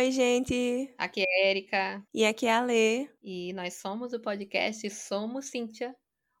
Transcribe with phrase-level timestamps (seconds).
[0.00, 0.94] Oi, gente!
[0.96, 3.06] aqui é Erika E aqui é a Lê.
[3.22, 5.94] e nós somos o podcast Somos Cíntia,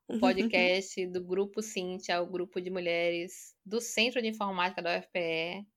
[0.08, 5.68] o podcast do Grupo Cíntia, o grupo de mulheres do Centro de Informática da UFPE.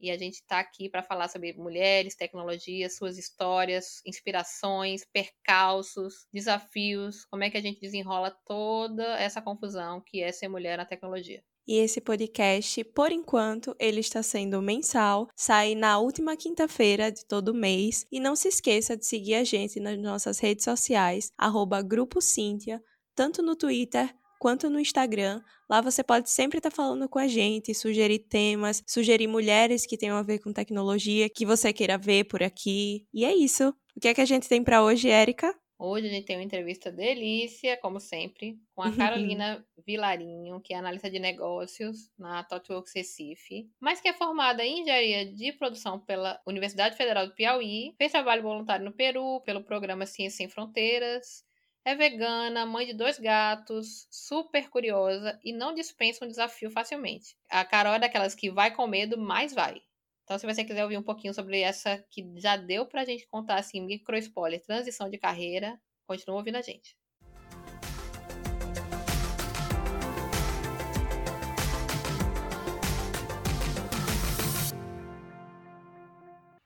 [0.00, 7.24] E a gente está aqui para falar sobre mulheres, tecnologia, suas histórias, inspirações, percalços, desafios,
[7.26, 11.40] como é que a gente desenrola toda essa confusão que é ser mulher na tecnologia.
[11.68, 17.52] E esse podcast, por enquanto, ele está sendo mensal, sai na última quinta-feira de todo
[17.52, 18.06] mês.
[18.10, 22.82] E não se esqueça de seguir a gente nas nossas redes sociais, arroba Grupo Cíntia,
[23.14, 24.08] tanto no Twitter
[24.40, 25.42] quanto no Instagram.
[25.68, 30.16] Lá você pode sempre estar falando com a gente, sugerir temas, sugerir mulheres que tenham
[30.16, 33.06] a ver com tecnologia, que você queira ver por aqui.
[33.12, 33.74] E é isso.
[33.94, 35.54] O que é que a gente tem para hoje, Érica?
[35.80, 40.76] Hoje a gente tem uma entrevista delícia, como sempre, com a Carolina Vilarinho, que é
[40.76, 46.40] analista de negócios na ThoughtWorks Recife, mas que é formada em engenharia de produção pela
[46.44, 51.44] Universidade Federal do Piauí, fez trabalho voluntário no Peru pelo programa Ciência Sem Fronteiras,
[51.84, 57.36] é vegana, mãe de dois gatos, super curiosa e não dispensa um desafio facilmente.
[57.48, 59.80] A Carol é daquelas que vai com medo, mas vai.
[60.28, 63.54] Então, se você quiser ouvir um pouquinho sobre essa que já deu pra gente contar
[63.54, 66.94] assim, micro spoiler, transição de carreira, continua ouvindo a gente.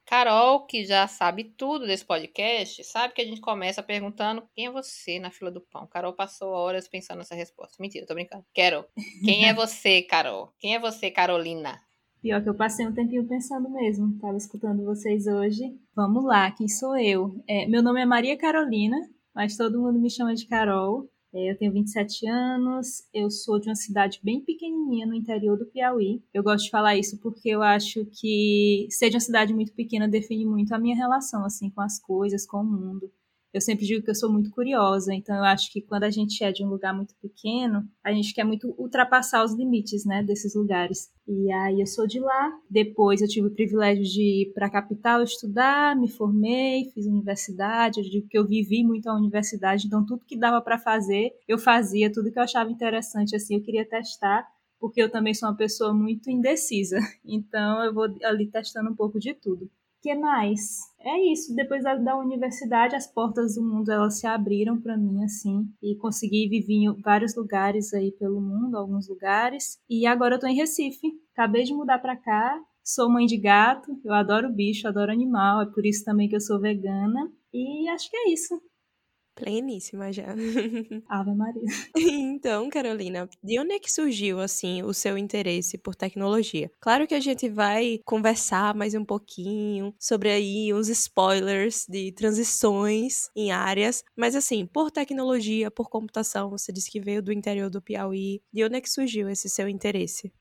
[0.05, 4.71] Carol, que já sabe tudo desse podcast, sabe que a gente começa perguntando quem é
[4.73, 5.87] você na fila do pão.
[5.87, 7.77] Carol passou horas pensando nessa resposta.
[7.81, 8.45] Mentira, tô brincando.
[8.53, 8.89] Carol,
[9.25, 10.53] quem é você, Carol?
[10.59, 11.81] Quem é você, Carolina?
[12.23, 14.17] Pior que eu passei um tempinho pensando mesmo.
[14.21, 15.77] Tava escutando vocês hoje.
[15.93, 17.35] Vamos lá, quem sou eu?
[17.49, 18.97] É, meu nome é Maria Carolina,
[19.35, 21.11] mas todo mundo me chama de Carol.
[21.35, 25.67] É, eu tenho 27 anos, eu sou de uma cidade bem pequenininha no interior do
[25.67, 26.23] Piauí.
[26.33, 30.07] Eu gosto de falar isso porque eu acho que ser de uma cidade muito pequena
[30.07, 33.11] define muito a minha relação assim com as coisas, com o mundo.
[33.53, 36.43] Eu sempre digo que eu sou muito curiosa, então eu acho que quando a gente
[36.43, 40.55] é de um lugar muito pequeno, a gente quer muito ultrapassar os limites, né, desses
[40.55, 41.13] lugares.
[41.29, 42.51] E aí eu sou de lá.
[42.71, 48.01] Depois eu tive o privilégio de ir para a capital estudar, me formei, fiz universidade.
[48.01, 51.59] Eu digo que eu vivi muito a universidade, então tudo que dava para fazer, eu
[51.59, 54.47] fazia, tudo que eu achava interessante assim, eu queria testar
[54.81, 56.99] porque eu também sou uma pessoa muito indecisa.
[57.25, 59.71] Então eu vou ali testando um pouco de tudo
[60.03, 60.81] que mais?
[61.01, 61.55] É isso.
[61.55, 65.95] Depois da, da, universidade, as portas do mundo elas se abriram para mim assim e
[65.95, 69.81] consegui viver em vários lugares aí pelo mundo, alguns lugares.
[69.89, 71.09] E agora eu tô em Recife.
[71.33, 72.61] Acabei de mudar para cá.
[72.83, 73.97] Sou mãe de gato.
[74.05, 75.63] Eu adoro bicho, adoro animal.
[75.63, 77.31] É por isso também que eu sou vegana.
[77.55, 78.61] E acho que é isso.
[79.35, 80.27] Pleníssima já.
[81.09, 81.63] Ave Maria.
[81.97, 86.71] Então, Carolina, de onde é que surgiu, assim, o seu interesse por tecnologia?
[86.81, 93.31] Claro que a gente vai conversar mais um pouquinho sobre aí uns spoilers de transições
[93.35, 97.83] em áreas, mas assim, por tecnologia, por computação, você disse que veio do interior do
[97.83, 98.43] Piauí.
[98.53, 100.33] De onde é que surgiu esse seu interesse?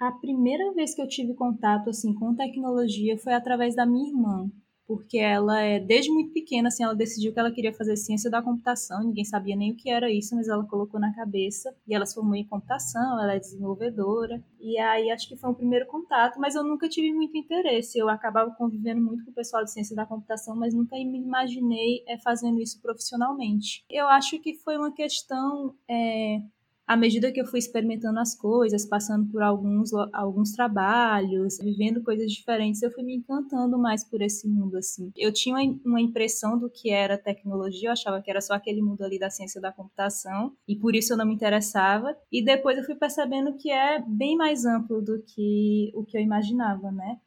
[0.00, 4.48] A primeira vez que eu tive contato, assim, com tecnologia foi através da minha irmã
[4.88, 8.42] porque ela é desde muito pequena assim ela decidiu que ela queria fazer ciência da
[8.42, 12.04] computação ninguém sabia nem o que era isso mas ela colocou na cabeça e ela
[12.04, 16.40] se formou em computação ela é desenvolvedora e aí acho que foi o primeiro contato
[16.40, 17.98] mas eu nunca tive muito interesse.
[17.98, 22.02] Eu acabava convivendo muito com o pessoal de ciência da computação mas nunca me imaginei
[22.06, 23.84] é, fazendo isso profissionalmente.
[23.90, 26.40] Eu acho que foi uma questão é,
[26.88, 32.32] à medida que eu fui experimentando as coisas, passando por alguns, alguns trabalhos, vivendo coisas
[32.32, 35.12] diferentes, eu fui me encantando mais por esse mundo, assim.
[35.14, 35.54] Eu tinha
[35.84, 39.28] uma impressão do que era tecnologia, eu achava que era só aquele mundo ali da
[39.28, 42.16] ciência da computação, e por isso eu não me interessava.
[42.32, 46.22] E depois eu fui percebendo que é bem mais amplo do que o que eu
[46.22, 47.20] imaginava, né?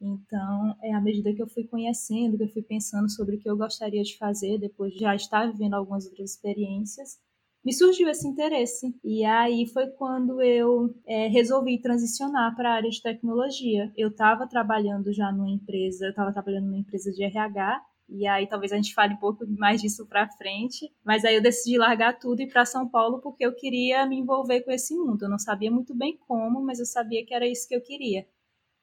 [0.00, 3.48] Então, é à medida que eu fui conhecendo, que eu fui pensando sobre o que
[3.48, 7.18] eu gostaria de fazer, depois de já estar vivendo algumas outras experiências,
[7.64, 8.94] me surgiu esse interesse.
[9.02, 13.90] E aí foi quando eu é, resolvi transicionar para a área de tecnologia.
[13.96, 17.82] Eu estava trabalhando já numa empresa, eu estava trabalhando numa empresa de RH.
[18.06, 21.42] E aí talvez a gente fale um pouco mais disso para frente, mas aí eu
[21.42, 24.94] decidi largar tudo e ir para São Paulo porque eu queria me envolver com esse
[24.94, 25.22] mundo.
[25.22, 28.26] Eu não sabia muito bem como, mas eu sabia que era isso que eu queria.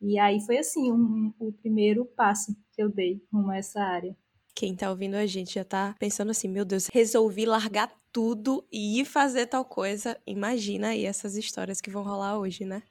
[0.01, 0.95] E aí foi assim um,
[1.39, 4.18] um, o primeiro passo que eu dei rumo a essa área.
[4.62, 9.00] Quem tá ouvindo a gente já tá pensando assim, meu Deus, resolvi largar tudo e
[9.00, 10.22] ir fazer tal coisa.
[10.24, 12.84] Imagina aí essas histórias que vão rolar hoje, né?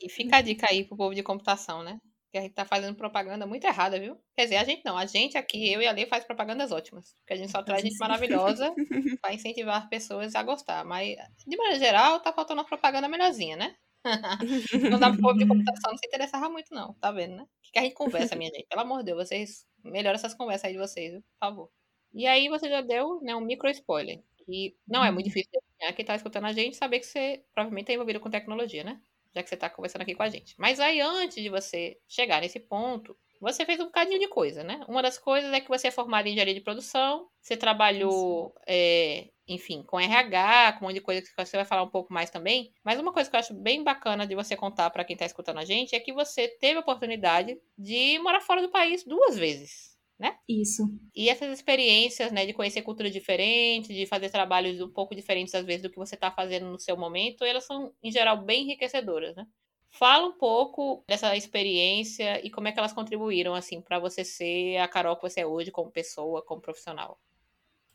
[0.00, 1.98] E fica a dica aí pro povo de computação, né?
[2.30, 4.16] Que a gente tá fazendo propaganda muito errada, viu?
[4.34, 7.14] Quer dizer, a gente não, a gente aqui, eu e a Lei, faz propagandas ótimas.
[7.18, 8.72] Porque a gente só traz gente maravilhosa
[9.20, 10.82] pra incentivar pessoas a gostar.
[10.82, 11.14] Mas,
[11.46, 13.74] de maneira geral, tá faltando uma propaganda melhorzinha, né?
[14.90, 16.94] não dá pro povo de computação não se interessava muito, não.
[16.94, 17.42] Tá vendo, né?
[17.42, 18.66] O que, que a gente conversa, minha gente?
[18.66, 21.14] Pelo amor de Deus, vocês melhoram essas conversas aí de vocês?
[21.14, 21.70] Por favor.
[22.14, 24.22] E aí você já deu né, um micro spoiler.
[24.48, 25.50] E não é muito difícil
[25.80, 29.00] de quem tá escutando a gente saber que você provavelmente tá envolvido com tecnologia, né?
[29.34, 30.54] Já que você tá conversando aqui com a gente.
[30.58, 34.84] Mas aí, antes de você chegar nesse ponto, você fez um bocadinho de coisa, né?
[34.88, 39.30] Uma das coisas é que você é formado em engenharia de produção, você trabalhou, é,
[39.46, 42.30] enfim, com RH, com um monte de coisa que você vai falar um pouco mais
[42.30, 42.72] também.
[42.84, 45.58] Mas uma coisa que eu acho bem bacana de você contar para quem está escutando
[45.58, 49.92] a gente é que você teve a oportunidade de morar fora do país duas vezes.
[50.18, 50.36] Né?
[50.48, 50.84] Isso.
[51.16, 55.64] E essas experiências, né, de conhecer cultura diferente, de fazer trabalhos um pouco diferentes às
[55.66, 59.34] vezes do que você está fazendo no seu momento, elas são em geral bem enriquecedoras,
[59.34, 59.44] né?
[59.90, 64.76] Fala um pouco dessa experiência e como é que elas contribuíram assim para você ser
[64.78, 67.18] a Carol que você é hoje como pessoa, como profissional.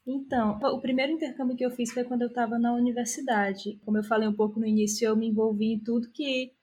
[0.07, 3.77] Então, o primeiro intercâmbio que eu fiz foi quando eu estava na universidade.
[3.83, 6.53] Como eu falei um pouco no início, eu me envolvi em tudo que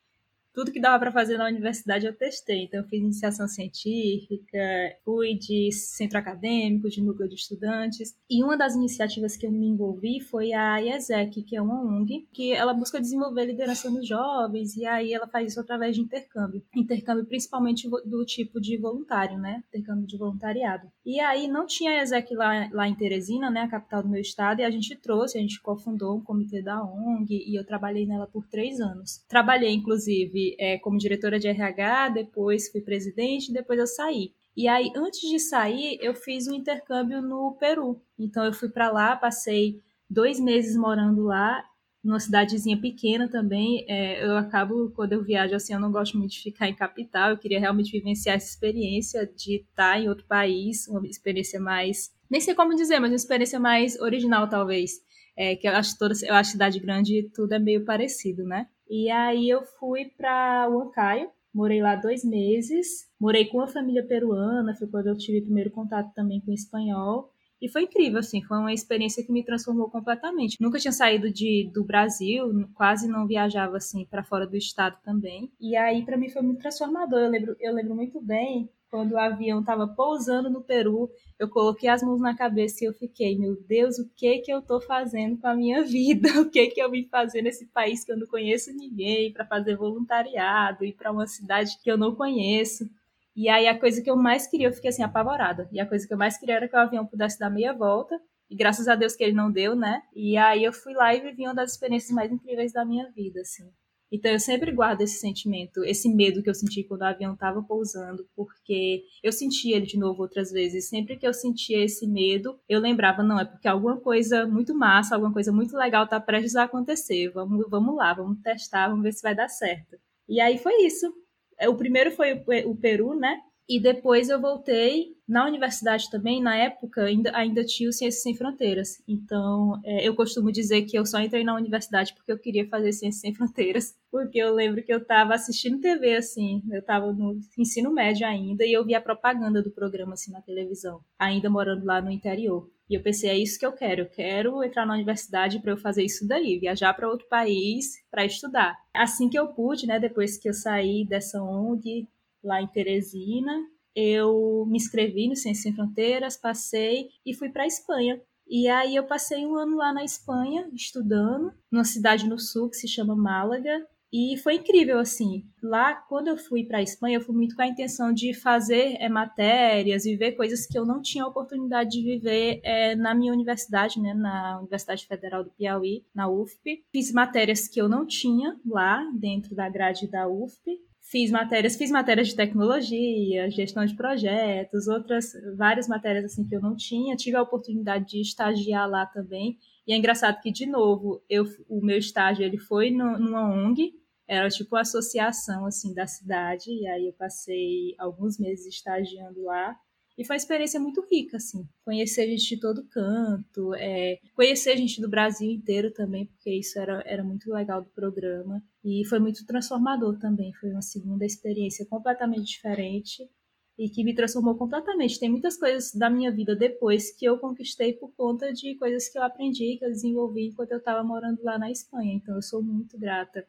[0.55, 2.63] tudo que dava para fazer na universidade eu testei.
[2.63, 4.59] Então, eu fiz iniciação científica,
[5.05, 8.15] fui de centro acadêmico, de núcleo de estudantes.
[8.31, 12.29] E uma das iniciativas que eu me envolvi foi a IESEC, que é uma ONG,
[12.33, 16.63] que ela busca desenvolver liderança nos jovens, e aí ela faz isso através de intercâmbio.
[16.75, 19.63] Intercâmbio principalmente do tipo de voluntário, né?
[19.69, 20.87] Intercâmbio de voluntariado.
[21.05, 23.63] E aí não tinha a IESEC lá, lá em Teresina, né?
[23.63, 26.81] A capital do meu estado, e a gente trouxe, a gente cofundou um comitê da
[26.81, 29.25] ONG, e eu trabalhei nela por três anos.
[29.29, 34.33] Trabalhei, inclusive, é, como diretora de RH, depois fui presidente, depois eu saí.
[34.57, 38.01] E aí, antes de sair, eu fiz um intercâmbio no Peru.
[38.19, 41.65] Então, eu fui para lá, passei dois meses morando lá,
[42.05, 43.85] numa cidadezinha pequena também.
[43.89, 47.31] É, eu acabo, quando eu viajo assim, eu não gosto muito de ficar em capital.
[47.31, 52.13] Eu queria realmente vivenciar essa experiência de estar em outro país, uma experiência mais.
[52.31, 55.03] Nem sei como dizer, mas uma experiência mais original, talvez.
[55.37, 58.69] É, que eu acho toda, eu acho cidade grande tudo é meio parecido, né?
[58.89, 64.75] E aí eu fui para Huancayo, morei lá dois meses, morei com uma família peruana,
[64.75, 67.31] foi quando eu tive primeiro contato também com espanhol.
[67.63, 70.59] E foi incrível, assim, foi uma experiência que me transformou completamente.
[70.61, 75.51] Nunca tinha saído de, do Brasil, quase não viajava, assim, para fora do estado também.
[75.59, 77.21] E aí, para mim, foi muito transformador.
[77.21, 81.89] Eu lembro, eu lembro muito bem quando o avião estava pousando no Peru, eu coloquei
[81.89, 85.37] as mãos na cabeça e eu fiquei, meu Deus, o que que eu estou fazendo
[85.37, 86.41] com a minha vida?
[86.41, 89.75] O que que eu vim fazer nesse país que eu não conheço ninguém, para fazer
[89.75, 92.89] voluntariado, ir para uma cidade que eu não conheço?
[93.35, 95.69] E aí a coisa que eu mais queria, eu fiquei assim apavorada.
[95.73, 98.17] E a coisa que eu mais queria era que o avião pudesse dar meia volta.
[98.49, 100.05] E graças a Deus que ele não deu, né?
[100.15, 103.41] E aí eu fui lá e vivi uma das experiências mais incríveis da minha vida,
[103.41, 103.69] assim.
[104.11, 107.63] Então eu sempre guardo esse sentimento, esse medo que eu senti quando o avião estava
[107.63, 110.89] pousando, porque eu senti ele de novo outras vezes.
[110.89, 115.15] Sempre que eu sentia esse medo, eu lembrava, não, é porque alguma coisa muito massa,
[115.15, 117.31] alguma coisa muito legal está prestes a acontecer.
[117.31, 119.97] Vamos, vamos lá, vamos testar, vamos ver se vai dar certo.
[120.29, 121.13] E aí foi isso.
[121.59, 122.33] É, o primeiro foi
[122.67, 123.41] o Peru, né?
[123.69, 128.37] E depois eu voltei na universidade também, na época, ainda, ainda tinha o Ciências Sem
[128.37, 129.03] Fronteiras.
[129.09, 132.93] Então, é, eu costumo dizer que eu só entrei na universidade porque eu queria fazer
[132.93, 133.95] Ciências Sem Fronteiras.
[134.15, 138.65] Porque eu lembro que eu estava assistindo TV, assim, eu estava no ensino médio ainda,
[138.65, 142.71] e eu via a propaganda do programa, assim, na televisão, ainda morando lá no interior.
[142.89, 144.03] E eu pensei, é isso que eu quero.
[144.03, 148.25] Eu quero entrar na universidade para eu fazer isso daí, viajar para outro país para
[148.25, 148.77] estudar.
[148.95, 152.07] Assim que eu pude, né, depois que eu saí dessa ONG,
[152.47, 153.65] lá em Teresina.
[153.95, 158.21] Eu me inscrevi no Ciências Sem Fronteiras, passei e fui para a Espanha.
[158.47, 162.77] E aí eu passei um ano lá na Espanha, estudando, numa cidade no sul que
[162.77, 163.87] se chama Málaga.
[164.13, 165.45] E foi incrível, assim.
[165.61, 168.97] Lá, quando eu fui para a Espanha, eu fui muito com a intenção de fazer
[169.01, 174.01] é, matérias, viver coisas que eu não tinha oportunidade de viver é, na minha universidade,
[174.01, 176.85] né, na Universidade Federal do Piauí, na UFP.
[176.93, 181.91] Fiz matérias que eu não tinha lá, dentro da grade da UFP fiz matérias, fiz
[181.91, 187.15] matérias de tecnologia, gestão de projetos, outras várias matérias assim que eu não tinha.
[187.15, 189.59] Tive a oportunidade de estagiar lá também.
[189.87, 193.93] E é engraçado que de novo, eu o meu estágio ele foi no, numa ONG,
[194.27, 199.77] era tipo uma associação assim da cidade, e aí eu passei alguns meses estagiando lá.
[200.17, 201.67] E foi uma experiência muito rica, assim.
[201.85, 207.03] Conhecer gente de todo canto, é, conhecer gente do Brasil inteiro também, porque isso era,
[207.05, 208.63] era muito legal do programa.
[208.85, 210.53] E foi muito transformador também.
[210.55, 213.29] Foi uma segunda experiência completamente diferente.
[213.77, 215.19] e que me transformou completamente.
[215.19, 219.19] Tem muitas coisas da minha vida depois que eu conquistei por conta de coisas que
[219.19, 222.15] eu aprendi, que eu desenvolvi enquanto eu estava morando lá na Espanha.
[222.15, 223.45] Então, eu sou muito grata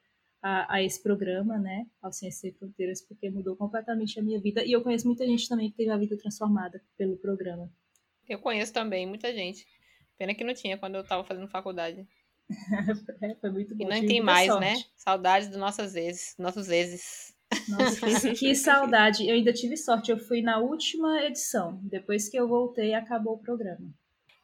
[0.45, 4.63] a, a, esse programa, né, ao Ciência Sem Fronteiras, porque mudou completamente a minha vida.
[4.63, 7.67] E eu conheço muita gente também que teve a vida transformada pelo programa.
[8.29, 9.65] Eu conheço também muita gente.
[10.19, 12.07] Pena que não tinha quando eu estava fazendo faculdade.
[13.23, 13.85] é, foi muito bom.
[13.85, 14.65] E não tem mais, sorte.
[14.65, 14.83] né?
[14.95, 17.35] Saudades dos nossos exes, nossos exes.
[17.67, 19.27] Nossa, que, que saudade.
[19.27, 20.11] Eu ainda tive sorte.
[20.11, 21.79] Eu fui na última edição.
[21.81, 23.91] Depois que eu voltei, acabou o programa.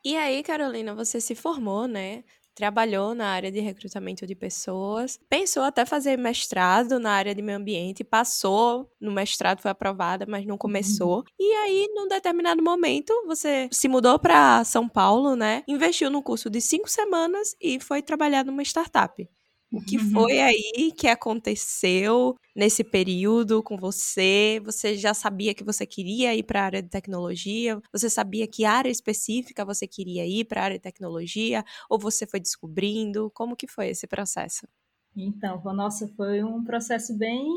[0.04, 2.24] E aí, Carolina, você se formou, né?
[2.56, 7.58] Trabalhou na área de recrutamento de pessoas, pensou até fazer mestrado na área de meio
[7.58, 11.18] ambiente, passou no mestrado, foi aprovada, mas não começou.
[11.18, 11.24] Uhum.
[11.40, 15.64] E aí, num determinado momento, você se mudou para São Paulo, né?
[15.68, 19.28] Investiu no curso de cinco semanas e foi trabalhar numa startup.
[19.72, 20.12] O que uhum.
[20.12, 24.62] foi aí que aconteceu nesse período com você?
[24.66, 27.80] Você já sabia que você queria ir para a área de tecnologia?
[27.94, 31.64] Você sabia que área específica você queria ir para a área de tecnologia?
[31.90, 33.32] Ou você foi descobrindo?
[33.34, 34.68] Como que foi esse processo?
[35.16, 37.48] Então, nossa, foi um processo bem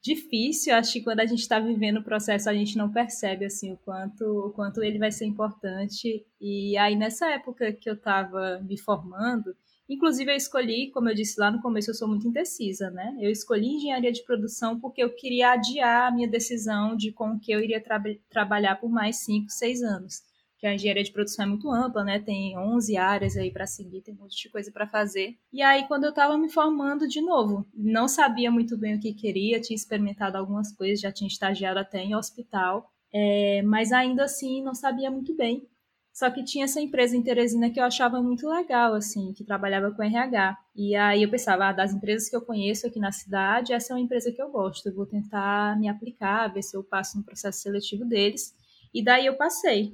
[0.00, 0.72] difícil.
[0.74, 3.76] Acho que quando a gente está vivendo o processo, a gente não percebe assim o
[3.78, 6.24] quanto, o quanto ele vai ser importante.
[6.40, 9.56] E aí nessa época que eu estava me formando,
[9.88, 13.14] Inclusive, eu escolhi, como eu disse lá no começo, eu sou muito indecisa, né?
[13.20, 17.52] Eu escolhi engenharia de produção porque eu queria adiar a minha decisão de com que
[17.52, 20.22] eu iria tra trabalhar por mais 5, 6 anos.
[20.58, 22.18] Que a engenharia de produção é muito ampla, né?
[22.18, 25.36] Tem 11 áreas aí para seguir, tem um monte de coisa para fazer.
[25.52, 29.12] E aí, quando eu estava me formando de novo, não sabia muito bem o que
[29.12, 34.62] queria, tinha experimentado algumas coisas, já tinha estagiado até em hospital, é, mas ainda assim
[34.62, 35.68] não sabia muito bem.
[36.14, 39.90] Só que tinha essa empresa em Teresina que eu achava muito legal, assim, que trabalhava
[39.90, 40.56] com RH.
[40.76, 43.96] E aí eu pensava, ah, das empresas que eu conheço aqui na cidade, essa é
[43.96, 44.88] uma empresa que eu gosto.
[44.88, 48.54] Eu vou tentar me aplicar, ver se eu passo no processo seletivo deles.
[48.94, 49.92] E daí eu passei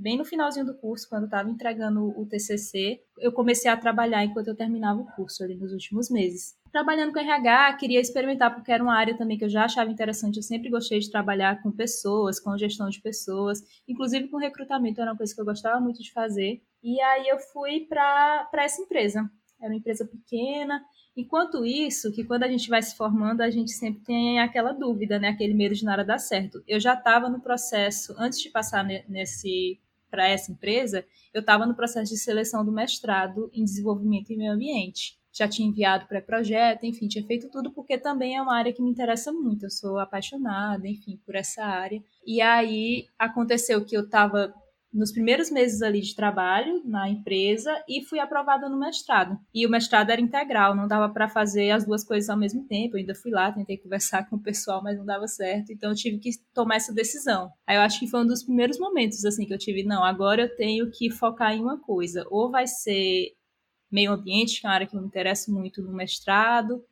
[0.00, 4.48] bem no finalzinho do curso, quando estava entregando o TCC, eu comecei a trabalhar enquanto
[4.48, 6.56] eu terminava o curso ali nos últimos meses.
[6.72, 10.36] Trabalhando com RH, queria experimentar porque era uma área também que eu já achava interessante.
[10.36, 15.10] Eu sempre gostei de trabalhar com pessoas, com gestão de pessoas, inclusive com recrutamento, era
[15.10, 16.62] uma coisa que eu gostava muito de fazer.
[16.82, 19.30] E aí eu fui para essa empresa.
[19.60, 20.82] Era uma empresa pequena,
[21.16, 25.18] Enquanto isso, que quando a gente vai se formando, a gente sempre tem aquela dúvida,
[25.18, 25.28] né?
[25.28, 26.62] Aquele medo de nada dar certo.
[26.66, 29.78] Eu já estava no processo, antes de passar nesse
[30.10, 34.52] para essa empresa, eu estava no processo de seleção do mestrado em desenvolvimento e meio
[34.52, 35.18] ambiente.
[35.32, 38.90] Já tinha enviado pré-projeto, enfim, tinha feito tudo porque também é uma área que me
[38.90, 39.66] interessa muito.
[39.66, 42.02] Eu sou apaixonada, enfim, por essa área.
[42.26, 44.52] E aí aconteceu que eu estava
[44.92, 49.38] nos primeiros meses ali de trabalho na empresa e fui aprovada no mestrado.
[49.54, 52.96] E o mestrado era integral, não dava para fazer as duas coisas ao mesmo tempo.
[52.96, 55.72] Eu ainda fui lá, tentei conversar com o pessoal, mas não dava certo.
[55.72, 57.52] Então eu tive que tomar essa decisão.
[57.66, 60.42] Aí eu acho que foi um dos primeiros momentos assim que eu tive, não, agora
[60.42, 62.26] eu tenho que focar em uma coisa.
[62.30, 63.34] Ou vai ser
[63.90, 66.84] meio ambiente, que é uma área que eu me interesso muito no mestrado,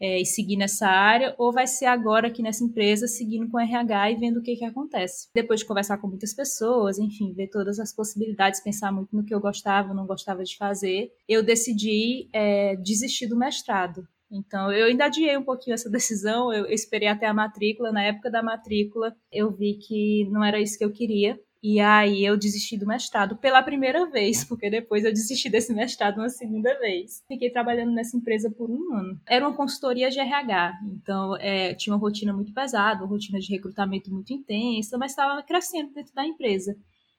[0.00, 4.12] é, e seguir nessa área, ou vai ser agora aqui nessa empresa, seguindo com RH
[4.12, 5.28] e vendo o que, que acontece.
[5.34, 9.34] Depois de conversar com muitas pessoas, enfim, ver todas as possibilidades, pensar muito no que
[9.34, 14.06] eu gostava, não gostava de fazer, eu decidi é, desistir do mestrado.
[14.30, 17.90] Então, eu ainda adiei um pouquinho essa decisão, eu esperei até a matrícula.
[17.90, 21.38] Na época da matrícula, eu vi que não era isso que eu queria.
[21.62, 26.16] E aí eu desisti do mestrado pela primeira vez, porque depois eu desisti desse mestrado
[26.16, 27.22] uma segunda vez.
[27.28, 29.20] Fiquei trabalhando nessa empresa por um ano.
[29.28, 33.52] Era uma consultoria de RH, então é, tinha uma rotina muito pesada, uma rotina de
[33.52, 36.74] recrutamento muito intensa, mas estava crescendo dentro da empresa.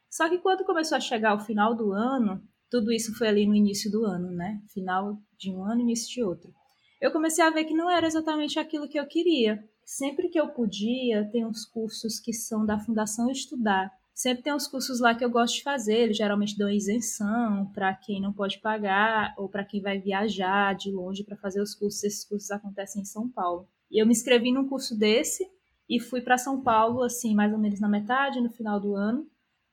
[0.10, 3.56] Só que quando começou a chegar o final do ano, tudo isso foi ali no
[3.56, 4.60] início do ano, né?
[4.74, 6.52] Final de um ano, início de outro.
[7.00, 9.64] Eu comecei a ver que não era exatamente aquilo que eu queria.
[9.86, 14.68] Sempre que eu podia, tem uns cursos que são da Fundação Estudar, Sempre tem uns
[14.68, 18.60] cursos lá que eu gosto de fazer, eles geralmente dão isenção para quem não pode
[18.60, 22.04] pagar ou para quem vai viajar de longe para fazer os cursos.
[22.04, 23.68] Esses cursos acontecem em São Paulo.
[23.90, 25.50] E eu me inscrevi num curso desse
[25.90, 29.28] e fui para São Paulo, assim, mais ou menos na metade, no final do ano.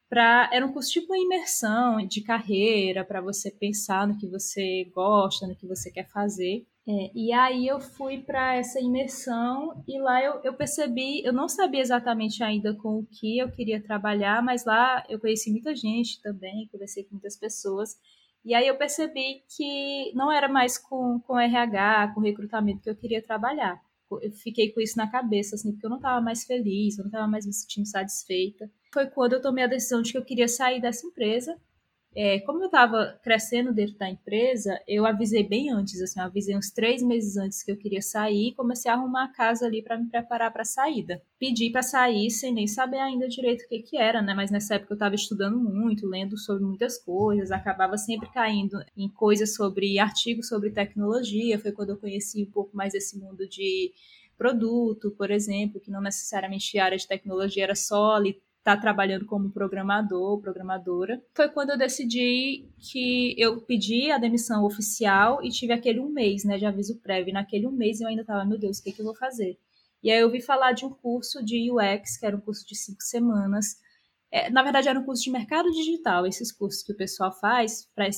[0.09, 4.91] Pra, era um curso tipo uma imersão de carreira, para você pensar no que você
[4.95, 6.67] gosta, no que você quer fazer.
[6.91, 11.47] É, e aí eu fui para essa imersão e lá eu, eu percebi, eu não
[11.47, 16.19] sabia exatamente ainda com o que eu queria trabalhar, mas lá eu conheci muita gente
[16.23, 17.95] também, conversei com muitas pessoas.
[18.43, 22.97] E aí eu percebi que não era mais com, com RH, com recrutamento que eu
[22.97, 23.79] queria trabalhar.
[24.11, 27.11] Eu fiquei com isso na cabeça, assim, porque eu não estava mais feliz, eu não
[27.11, 28.71] estava mais me sentindo satisfeita.
[28.95, 31.61] Foi quando eu tomei a decisão de que eu queria sair dessa empresa
[32.15, 36.57] é, como eu estava crescendo dentro da empresa, eu avisei bem antes, assim, eu avisei
[36.57, 39.99] uns três meses antes que eu queria sair, comecei a arrumar a casa ali para
[39.99, 41.23] me preparar para a saída.
[41.39, 44.35] Pedi para sair sem nem saber ainda direito o que que era, né?
[44.35, 49.09] Mas nessa época eu estava estudando muito, lendo sobre muitas coisas, acabava sempre caindo em
[49.09, 51.59] coisas sobre artigos sobre tecnologia.
[51.59, 53.93] Foi quando eu conheci um pouco mais esse mundo de
[54.37, 59.25] produto, por exemplo, que não necessariamente a área de tecnologia era só ali tá trabalhando
[59.25, 61.23] como programador, programadora.
[61.35, 66.45] Foi quando eu decidi que eu pedi a demissão oficial e tive aquele um mês,
[66.45, 67.31] né, de aviso prévio.
[67.31, 69.59] E naquele um mês eu ainda estava, meu Deus, o que, que eu vou fazer?
[70.03, 72.77] E aí eu vi falar de um curso de UX, que era um curso de
[72.77, 73.77] cinco semanas.
[74.31, 77.89] É, na verdade, era um curso de mercado digital, esses cursos que o pessoal faz
[77.95, 78.09] para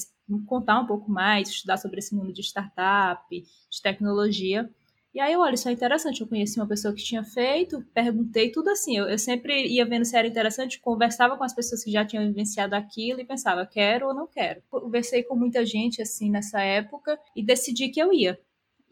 [0.47, 4.68] contar um pouco mais, estudar sobre esse mundo de startup, de tecnologia.
[5.12, 6.21] E aí, olha, isso é interessante.
[6.21, 8.97] Eu conheci uma pessoa que tinha feito, perguntei tudo assim.
[8.97, 12.26] Eu, eu, sempre ia vendo se era interessante, conversava com as pessoas que já tinham
[12.26, 14.62] vivenciado aquilo e pensava, quero ou não quero.
[14.71, 18.38] Conversei com muita gente assim nessa época e decidi que eu ia.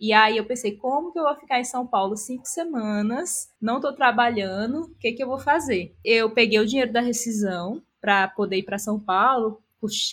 [0.00, 3.52] E aí eu pensei, como que eu vou ficar em São Paulo cinco semanas?
[3.60, 5.96] Não estou trabalhando, o que, que eu vou fazer?
[6.04, 9.60] Eu peguei o dinheiro da rescisão para poder ir para São Paulo,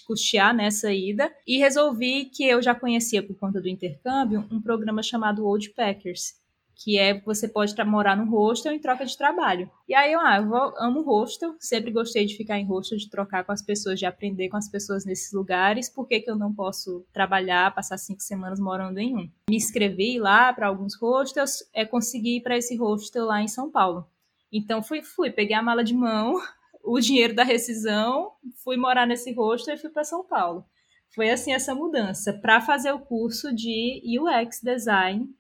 [0.06, 5.02] custear nessa ida e resolvi que eu já conhecia por conta do intercâmbio um programa
[5.02, 6.36] chamado Old Packers,
[6.76, 9.70] que é você pode morar no hostel em troca de trabalho.
[9.88, 13.10] E aí eu, ah, eu vou, amo hostel, sempre gostei de ficar em hostel, de
[13.10, 15.90] trocar com as pessoas, de aprender com as pessoas nesses lugares.
[15.90, 19.30] Por que, que eu não posso trabalhar, passar cinco semanas morando em um?
[19.50, 23.72] Me inscrevi lá para alguns hostels, é consegui ir para esse hostel lá em São
[23.72, 24.06] Paulo.
[24.52, 26.36] Então fui, fui, peguei a mala de mão,
[26.86, 28.32] o dinheiro da rescisão,
[28.64, 30.66] fui morar nesse hostel e fui para São Paulo.
[31.14, 35.34] Foi assim essa mudança para fazer o curso de UX design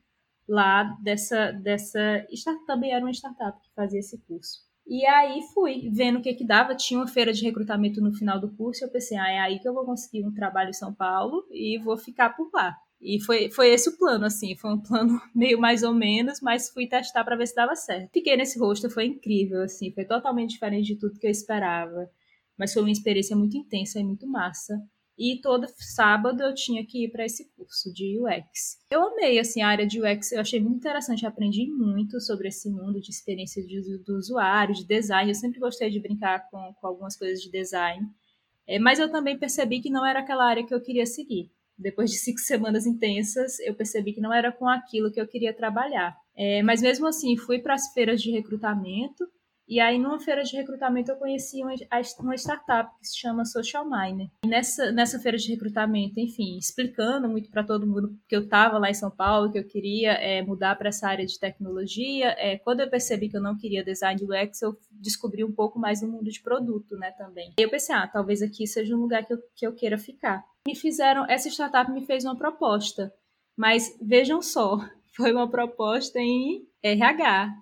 [0.47, 2.25] lá dessa dessa
[2.67, 4.63] também era uma startup que fazia esse curso.
[4.87, 8.39] E aí fui vendo o que que dava, tinha uma feira de recrutamento no final
[8.39, 10.93] do curso, eu pensei, ah, é aí que eu vou conseguir um trabalho em São
[10.93, 12.77] Paulo e vou ficar por lá.
[13.01, 16.69] E foi, foi esse o plano, assim, foi um plano meio mais ou menos, mas
[16.69, 18.11] fui testar para ver se dava certo.
[18.11, 22.09] Fiquei nesse rosto, foi incrível, assim, foi totalmente diferente de tudo que eu esperava,
[22.57, 24.81] mas foi uma experiência muito intensa e muito massa.
[25.17, 28.79] E todo sábado eu tinha que ir para esse curso de UX.
[28.91, 32.69] Eu amei assim a área de UX, eu achei muito interessante, aprendi muito sobre esse
[32.69, 35.31] mundo de experiência de, do usuário, de design.
[35.31, 38.05] Eu sempre gostei de brincar com, com algumas coisas de design,
[38.67, 42.09] é, mas eu também percebi que não era aquela área que eu queria seguir depois
[42.11, 46.15] de cinco semanas intensas, eu percebi que não era com aquilo que eu queria trabalhar.
[46.35, 49.27] É, mas mesmo assim, fui para as feiras de recrutamento.
[49.67, 51.73] E aí, numa feira de recrutamento, eu conheci uma,
[52.19, 54.29] uma startup que se chama Social Miner.
[54.43, 58.77] E nessa, nessa feira de recrutamento, enfim, explicando muito para todo mundo que eu estava
[58.77, 62.35] lá em São Paulo, que eu queria é, mudar para essa área de tecnologia.
[62.37, 66.01] É, quando eu percebi que eu não queria design UX, eu descobri um pouco mais
[66.01, 67.53] do mundo de produto, né, também.
[67.57, 70.43] E eu pensei, ah, talvez aqui seja um lugar que eu, que eu queira ficar
[70.65, 73.13] me fizeram, essa startup me fez uma proposta,
[73.55, 74.79] mas vejam só,
[75.15, 77.53] foi uma proposta em RH.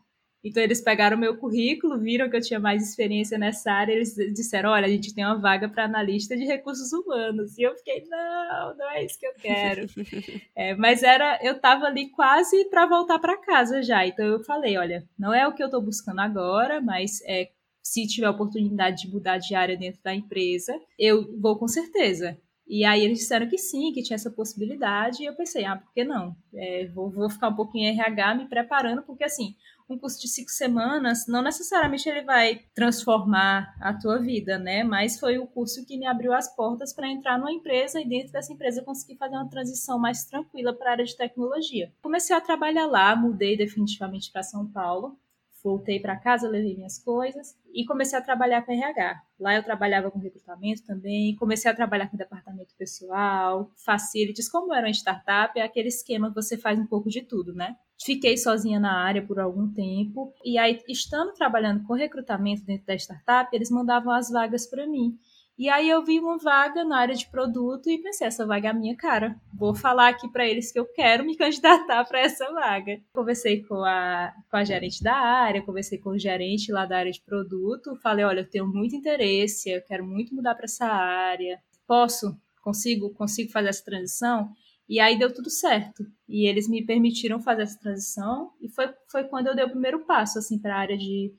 [0.43, 4.71] Então eles pegaram meu currículo, viram que eu tinha mais experiência nessa área, eles disseram,
[4.71, 7.57] olha, a gente tem uma vaga para analista de recursos humanos.
[7.57, 9.87] E eu fiquei, não, não é isso que eu quero.
[10.53, 14.05] é, mas era, eu estava ali quase para voltar para casa já.
[14.05, 17.49] Então eu falei, olha, não é o que eu estou buscando agora, mas é,
[17.81, 22.37] se tiver oportunidade de mudar de área dentro da empresa, eu vou com certeza.
[22.65, 25.93] E aí eles disseram que sim, que tinha essa possibilidade, e eu pensei, ah, por
[25.93, 26.35] que não?
[26.53, 29.55] É, vou, vou ficar um pouquinho em RH me preparando, porque assim,
[29.89, 34.83] um curso de cinco semanas, não necessariamente ele vai transformar a tua vida, né?
[34.83, 38.31] Mas foi o curso que me abriu as portas para entrar numa empresa e dentro
[38.31, 41.91] dessa empresa conseguir fazer uma transição mais tranquila para a área de tecnologia.
[42.01, 45.17] Comecei a trabalhar lá, mudei definitivamente para São Paulo
[45.63, 49.21] voltei para casa, levei minhas coisas e comecei a trabalhar com RH.
[49.39, 54.87] Lá eu trabalhava com recrutamento também, comecei a trabalhar com departamento pessoal, facilities, como era
[54.87, 57.75] uma startup, é aquele esquema que você faz um pouco de tudo, né?
[58.03, 62.95] Fiquei sozinha na área por algum tempo e aí, estando trabalhando com recrutamento dentro da
[62.95, 65.17] startup, eles mandavam as vagas para mim.
[65.55, 68.71] E aí eu vi uma vaga na área de produto e pensei, essa vaga é
[68.71, 69.39] a minha cara.
[69.53, 72.99] Vou falar aqui para eles que eu quero me candidatar para essa vaga.
[73.13, 77.11] Conversei com a, com a gerente da área, conversei com o gerente lá da área
[77.11, 81.61] de produto, falei, olha, eu tenho muito interesse, eu quero muito mudar para essa área.
[81.87, 82.35] Posso?
[82.61, 83.13] Consigo?
[83.13, 84.49] Consigo fazer essa transição?
[84.89, 86.03] E aí deu tudo certo.
[86.27, 90.05] E eles me permitiram fazer essa transição e foi, foi quando eu dei o primeiro
[90.05, 91.31] passo assim para a área de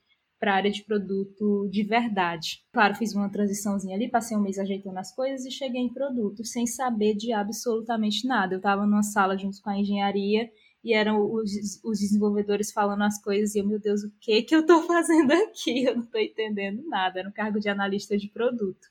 [0.45, 2.63] para a área de produto de verdade.
[2.71, 6.45] Claro, fiz uma transiçãozinha ali, passei um mês ajeitando as coisas e cheguei em produto
[6.45, 8.55] sem saber de absolutamente nada.
[8.55, 10.51] Eu estava numa sala junto com a engenharia
[10.85, 11.51] e eram os,
[11.83, 15.33] os desenvolvedores falando as coisas e eu, meu Deus, o que que eu estou fazendo
[15.33, 15.85] aqui?
[15.85, 17.21] Eu não estou entendendo nada.
[17.21, 18.87] Era um cargo de analista de produto.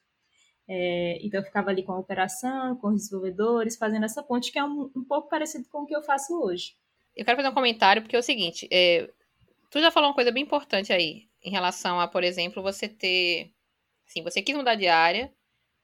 [0.68, 4.58] É, então eu ficava ali com a operação, com os desenvolvedores, fazendo essa ponte que
[4.58, 6.74] é um, um pouco parecido com o que eu faço hoje.
[7.16, 9.08] Eu quero fazer um comentário, porque é o seguinte, é,
[9.74, 13.52] tu já falou uma coisa bem importante aí, em relação a, por exemplo, você ter.
[14.08, 15.34] Assim, você quis mudar de área,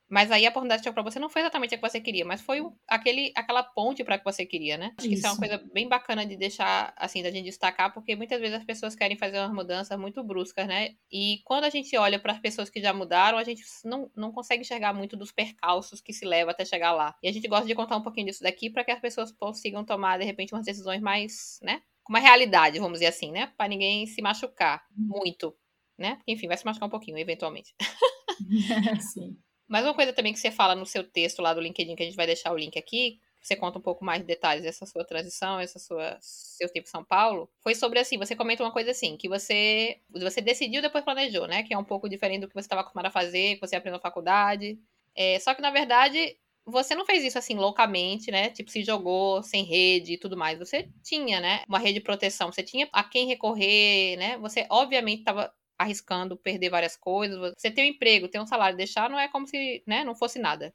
[0.08, 2.23] mas aí a oportunidade que chegou pra você não foi exatamente a que você queria,
[2.23, 4.93] mas foi aquele, aquela ponte para que você queria, né?
[4.95, 5.25] Acho que isso.
[5.25, 8.58] isso é uma coisa bem bacana de deixar, assim, da gente destacar, porque muitas vezes
[8.58, 10.89] as pessoas querem fazer umas mudanças muito bruscas, né?
[11.12, 14.32] E quando a gente olha para as pessoas que já mudaram, a gente não, não
[14.32, 17.15] consegue enxergar muito dos percalços que se leva até chegar lá.
[17.23, 19.84] E a gente gosta de contar um pouquinho disso daqui para que as pessoas consigam
[19.84, 21.82] tomar, de repente, umas decisões mais, né?
[22.10, 23.54] Uma realidade, vamos dizer assim, né?
[23.56, 25.19] Para ninguém se machucar uhum.
[25.19, 25.56] muito,
[25.95, 26.15] né?
[26.15, 27.76] Porque, enfim, vai se machucar um pouquinho, eventualmente.
[29.13, 29.38] Sim.
[29.67, 32.06] Mas uma coisa também que você fala no seu texto lá do LinkedIn, que a
[32.06, 35.06] gente vai deixar o link aqui, você conta um pouco mais de detalhes dessa sua
[35.06, 38.91] transição, essa sua seu tempo em São Paulo, foi sobre assim, você comenta uma coisa
[38.91, 41.63] assim, que você você decidiu depois planejou, né?
[41.63, 43.98] Que é um pouco diferente do que você estava acostumado a fazer, que você aprendeu
[43.98, 44.80] na faculdade.
[45.15, 46.36] É, só que na verdade
[46.69, 48.49] você não fez isso assim loucamente, né?
[48.49, 50.60] Tipo, se jogou sem rede e tudo mais.
[50.60, 51.63] Você tinha, né?
[51.67, 52.51] Uma rede de proteção.
[52.51, 54.38] Você tinha a quem recorrer, né?
[54.38, 57.53] Você, obviamente, estava arriscando perder várias coisas.
[57.58, 60.38] Você tem um emprego, tem um salário, deixar não é como se, né, não fosse
[60.38, 60.73] nada.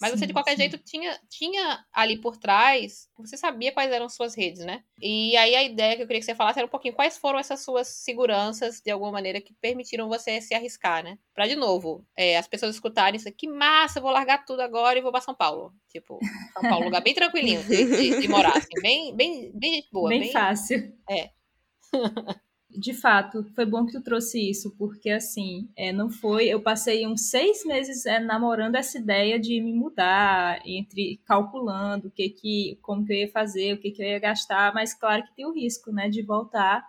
[0.00, 0.62] Mas sim, você, de qualquer sim.
[0.62, 4.82] jeito, tinha, tinha ali por trás, você sabia quais eram suas redes, né?
[5.00, 7.38] E aí a ideia que eu queria que você falasse era um pouquinho quais foram
[7.38, 11.18] essas suas seguranças, de alguma maneira, que permitiram você se arriscar, né?
[11.34, 15.02] Pra, de novo, é, as pessoas escutarem isso, que massa, vou largar tudo agora e
[15.02, 15.72] vou pra São Paulo.
[15.88, 16.18] Tipo,
[16.52, 20.08] São Paulo, lugar bem tranquilinho de, de, de morar, assim, bem, bem, bem boa.
[20.08, 20.92] Bem, bem fácil.
[21.08, 21.30] É.
[22.76, 26.46] de fato, foi bom que tu trouxe isso, porque assim, é, não foi.
[26.46, 32.10] Eu passei uns seis meses é, namorando essa ideia de me mudar, entre calculando o
[32.10, 35.22] que que, como que eu ia fazer, o que que eu ia gastar, mas claro
[35.24, 36.84] que tem o risco, né, de voltar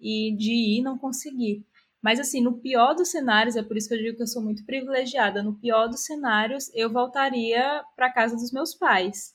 [0.00, 1.64] e de ir e não conseguir.
[2.02, 4.42] Mas assim, no pior dos cenários, é por isso que eu digo que eu sou
[4.42, 5.42] muito privilegiada.
[5.42, 9.34] No pior dos cenários, eu voltaria para casa dos meus pais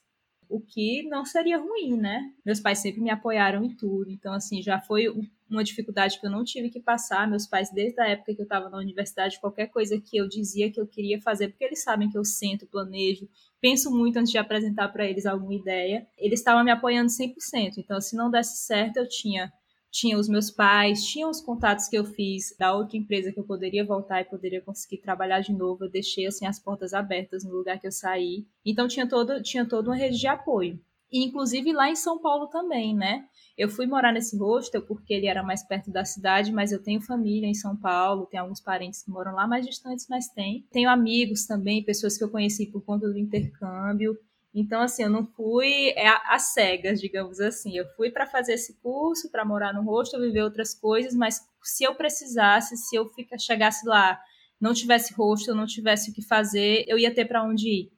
[0.49, 2.31] o que não seria ruim, né?
[2.45, 5.09] Meus pais sempre me apoiaram em tudo, então assim, já foi
[5.49, 7.29] uma dificuldade que eu não tive que passar.
[7.29, 10.71] Meus pais, desde a época que eu estava na universidade, qualquer coisa que eu dizia
[10.71, 13.27] que eu queria fazer, porque eles sabem que eu sento, planejo,
[13.61, 17.77] penso muito antes de apresentar para eles alguma ideia, eles estavam me apoiando 100%.
[17.77, 19.51] Então, se não desse certo, eu tinha
[19.95, 23.45] tinha os meus pais, tinha os contatos que eu fiz da outra empresa que eu
[23.45, 25.85] poderia voltar e poderia conseguir trabalhar de novo.
[25.85, 28.45] Eu deixei assim as portas abertas no lugar que eu saí.
[28.65, 30.77] Então tinha todo tinha toda uma rede de apoio.
[31.23, 33.25] Inclusive lá em São Paulo também, né?
[33.57, 36.99] Eu fui morar nesse hostel porque ele era mais perto da cidade, mas eu tenho
[36.99, 40.67] família em São Paulo, tenho alguns parentes que moram lá mais distantes, mas tem.
[40.71, 44.17] Tenho amigos também, pessoas que eu conheci por conta do intercâmbio.
[44.53, 47.77] Então, assim, eu não fui é, às cegas, digamos assim.
[47.77, 51.83] Eu fui para fazer esse curso, para morar no hostel, viver outras coisas, mas se
[51.85, 54.19] eu precisasse, se eu chegasse lá,
[54.59, 57.94] não tivesse hostel, não tivesse o que fazer, eu ia ter para onde ir.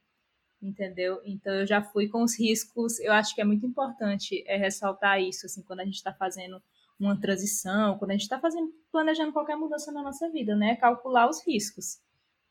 [0.62, 1.22] Entendeu?
[1.24, 3.00] Então, eu já fui com os riscos.
[3.00, 6.62] Eu acho que é muito importante é, ressaltar isso, assim, quando a gente está fazendo
[7.00, 10.76] uma transição, quando a gente está fazendo, planejando qualquer mudança na nossa vida, né?
[10.76, 12.00] Calcular os riscos.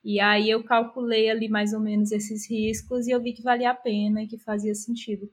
[0.04, 3.70] E aí eu calculei ali mais ou menos esses riscos e eu vi que valia
[3.70, 5.28] a pena e que fazia sentido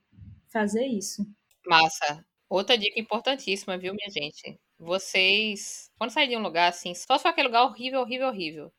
[0.51, 1.23] fazer isso.
[1.67, 2.25] Massa.
[2.49, 4.59] Outra dica importantíssima, viu, minha gente?
[4.79, 8.73] Vocês, quando sair de um lugar assim, só se for aquele lugar horrível, horrível, horrível.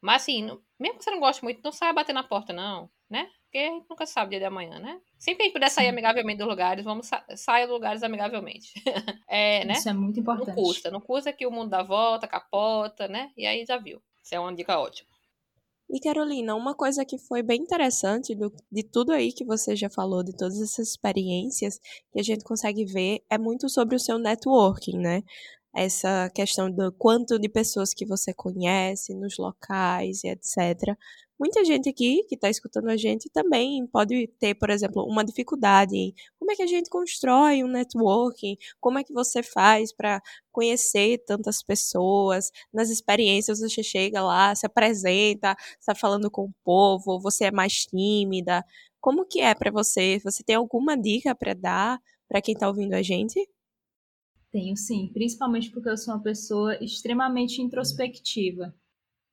[0.00, 0.46] Mas assim,
[0.78, 3.28] mesmo que você não goste muito, não saia bater na porta, não, né?
[3.44, 5.00] Porque a gente nunca sabe o dia de amanhã, né?
[5.18, 8.72] Sempre que a gente puder sair amigavelmente dos lugares, vamos sa sair dos lugares amigavelmente.
[9.28, 9.74] é, né?
[9.74, 10.48] Isso é muito importante.
[10.48, 13.30] Não custa, não custa que o mundo dá volta, capota, né?
[13.36, 14.02] E aí já viu.
[14.22, 15.08] Isso é uma dica ótima.
[15.88, 19.88] E Carolina, uma coisa que foi bem interessante do, de tudo aí que você já
[19.88, 21.78] falou, de todas essas experiências,
[22.12, 25.22] que a gente consegue ver, é muito sobre o seu networking, né?
[25.72, 30.96] Essa questão do quanto de pessoas que você conhece nos locais e etc
[31.38, 35.96] muita gente aqui que está escutando a gente também pode ter, por exemplo, uma dificuldade
[35.96, 40.22] em como é que a gente constrói um networking, como é que você faz para
[40.52, 47.20] conhecer tantas pessoas, nas experiências você chega lá, se apresenta, está falando com o povo,
[47.20, 48.64] você é mais tímida,
[49.00, 50.18] como que é para você?
[50.24, 53.38] Você tem alguma dica para dar para quem está ouvindo a gente?
[54.50, 58.74] Tenho sim, principalmente porque eu sou uma pessoa extremamente introspectiva.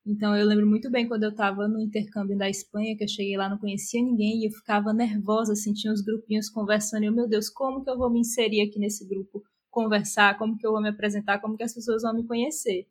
[0.05, 3.37] Então eu lembro muito bem quando eu estava no intercâmbio da Espanha, que eu cheguei
[3.37, 7.13] lá, não conhecia ninguém e eu ficava nervosa, assim, tinha uns grupinhos conversando e eu,
[7.13, 10.71] meu Deus, como que eu vou me inserir aqui nesse grupo, conversar, como que eu
[10.71, 12.85] vou me apresentar, como que as pessoas vão me conhecer.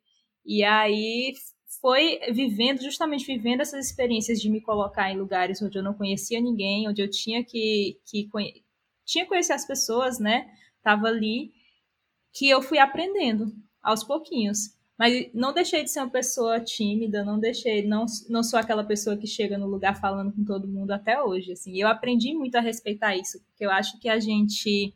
[0.45, 1.35] E aí
[1.81, 6.41] foi vivendo, justamente vivendo essas experiências de me colocar em lugares onde eu não conhecia
[6.41, 8.65] ninguém, onde eu tinha que, que conhe...
[9.05, 10.51] tinha que conhecer as pessoas, né?
[10.83, 11.53] Tava ali,
[12.33, 14.77] que eu fui aprendendo aos pouquinhos.
[15.03, 19.17] Mas não deixei de ser uma pessoa tímida, não deixei, não, não sou aquela pessoa
[19.17, 21.77] que chega no lugar falando com todo mundo até hoje, assim.
[21.77, 24.95] Eu aprendi muito a respeitar isso, porque eu acho que a gente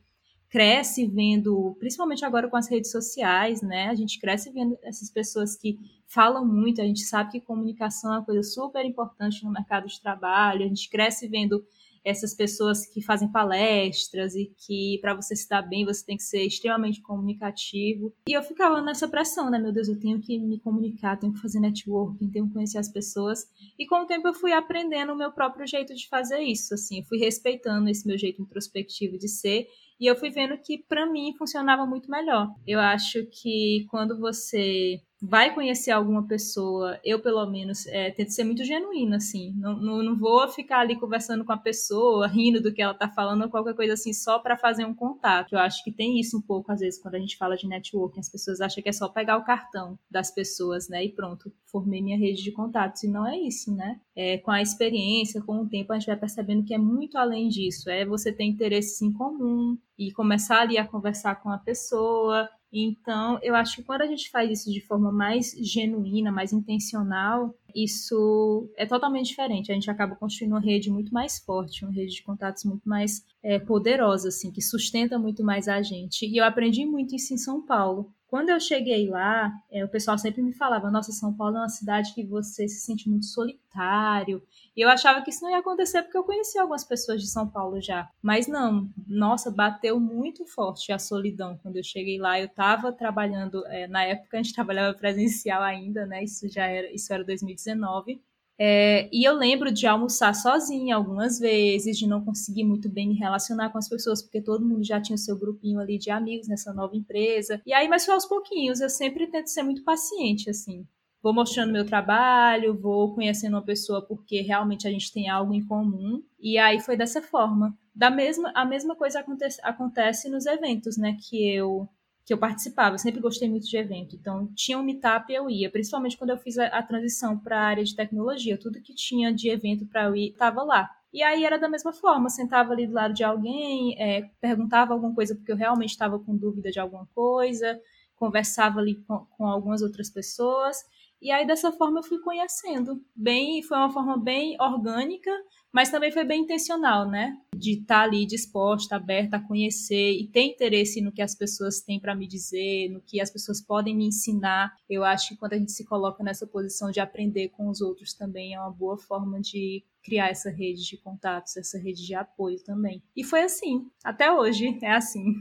[0.48, 3.88] cresce vendo, principalmente agora com as redes sociais, né?
[3.88, 8.18] A gente cresce vendo essas pessoas que falam muito, a gente sabe que comunicação é
[8.18, 11.64] uma coisa super importante no mercado de trabalho, a gente cresce vendo
[12.06, 16.22] essas pessoas que fazem palestras e que para você se dar bem você tem que
[16.22, 18.14] ser extremamente comunicativo.
[18.28, 19.58] E eu ficava nessa pressão, né?
[19.58, 22.88] Meu Deus, eu tenho que me comunicar, tenho que fazer networking, tenho que conhecer as
[22.88, 23.50] pessoas.
[23.76, 27.00] E com o tempo eu fui aprendendo o meu próprio jeito de fazer isso, assim,
[27.00, 29.66] eu fui respeitando esse meu jeito introspectivo de ser
[29.98, 32.48] e eu fui vendo que para mim funcionava muito melhor.
[32.66, 38.44] Eu acho que quando você vai conhecer alguma pessoa, eu pelo menos é, tento ser
[38.44, 39.52] muito genuína, assim.
[39.56, 43.08] Não, não, não, vou ficar ali conversando com a pessoa, rindo do que ela tá
[43.08, 45.54] falando ou qualquer coisa assim, só para fazer um contato.
[45.54, 48.20] Eu acho que tem isso um pouco, às vezes, quando a gente fala de networking,
[48.20, 51.04] as pessoas acham que é só pegar o cartão das pessoas, né?
[51.04, 53.02] E pronto, formei minha rede de contatos.
[53.02, 54.00] E não é isso, né?
[54.14, 57.48] É, com a experiência, com o tempo, a gente vai percebendo que é muito além
[57.48, 57.88] disso.
[57.88, 63.38] É você ter interesses em comum e começar ali a conversar com a pessoa então,
[63.42, 68.68] eu acho que quando a gente faz isso de forma mais genuína, mais intencional, isso
[68.76, 69.70] é totalmente diferente.
[69.70, 73.24] A gente acaba construindo uma rede muito mais forte, uma rede de contatos muito mais
[73.42, 76.26] é, poderosa, assim, que sustenta muito mais a gente.
[76.26, 78.12] E eu aprendi muito isso em São Paulo.
[78.28, 81.68] Quando eu cheguei lá, é, o pessoal sempre me falava: Nossa, São Paulo é uma
[81.68, 84.42] cidade que você se sente muito solitário.
[84.76, 87.48] E eu achava que isso não ia acontecer porque eu conhecia algumas pessoas de São
[87.48, 88.10] Paulo já.
[88.20, 92.38] Mas não, nossa, bateu muito forte a solidão quando eu cheguei lá.
[92.40, 96.24] Eu estava trabalhando, é, na época a gente trabalhava presencial ainda, né?
[96.24, 98.20] Isso já era, isso era 2019.
[98.58, 103.14] É, e eu lembro de almoçar sozinha algumas vezes, de não conseguir muito bem me
[103.14, 106.48] relacionar com as pessoas, porque todo mundo já tinha o seu grupinho ali de amigos
[106.48, 107.60] nessa nova empresa.
[107.66, 110.86] E aí, mas foi aos pouquinhos, eu sempre tento ser muito paciente, assim.
[111.22, 115.66] Vou mostrando meu trabalho, vou conhecendo uma pessoa porque realmente a gente tem algo em
[115.66, 116.22] comum.
[116.38, 117.76] E aí foi dessa forma.
[117.94, 121.16] Da mesma, a mesma coisa acontece, acontece nos eventos, né?
[121.20, 121.88] Que eu
[122.26, 124.16] que eu participava, eu sempre gostei muito de evento.
[124.16, 127.64] Então, tinha um meetup eu ia, principalmente quando eu fiz a, a transição para a
[127.64, 128.58] área de tecnologia.
[128.58, 130.90] Tudo que tinha de evento para eu ir estava lá.
[131.12, 135.14] E aí era da mesma forma, sentava ali do lado de alguém, é, perguntava alguma
[135.14, 137.80] coisa porque eu realmente estava com dúvida de alguma coisa,
[138.16, 140.76] conversava ali com, com algumas outras pessoas.
[141.22, 143.00] E aí dessa forma eu fui conhecendo.
[143.14, 145.30] Bem, foi uma forma bem orgânica,
[145.72, 147.36] mas também foi bem intencional, né?
[147.54, 151.80] De estar tá ali disposta, aberta a conhecer e ter interesse no que as pessoas
[151.80, 154.74] têm para me dizer, no que as pessoas podem me ensinar.
[154.88, 158.14] Eu acho que quando a gente se coloca nessa posição de aprender com os outros
[158.14, 162.62] também é uma boa forma de criar essa rede de contatos, essa rede de apoio
[162.62, 163.02] também.
[163.14, 165.34] E foi assim, até hoje é assim.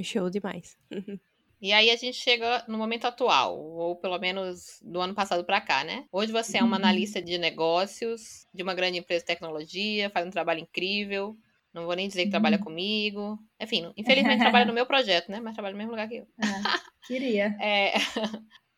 [0.00, 0.76] Show demais.
[1.64, 5.62] E aí a gente chega no momento atual, ou pelo menos do ano passado para
[5.62, 6.04] cá, né?
[6.12, 6.84] Hoje você é uma uhum.
[6.84, 11.34] analista de negócios de uma grande empresa de tecnologia, faz um trabalho incrível.
[11.72, 12.64] Não vou nem dizer que trabalha uhum.
[12.64, 13.38] comigo.
[13.58, 15.40] Enfim, infelizmente trabalha no meu projeto, né?
[15.40, 16.26] Mas trabalha no mesmo lugar que eu.
[16.38, 17.56] É, queria.
[17.58, 17.94] É,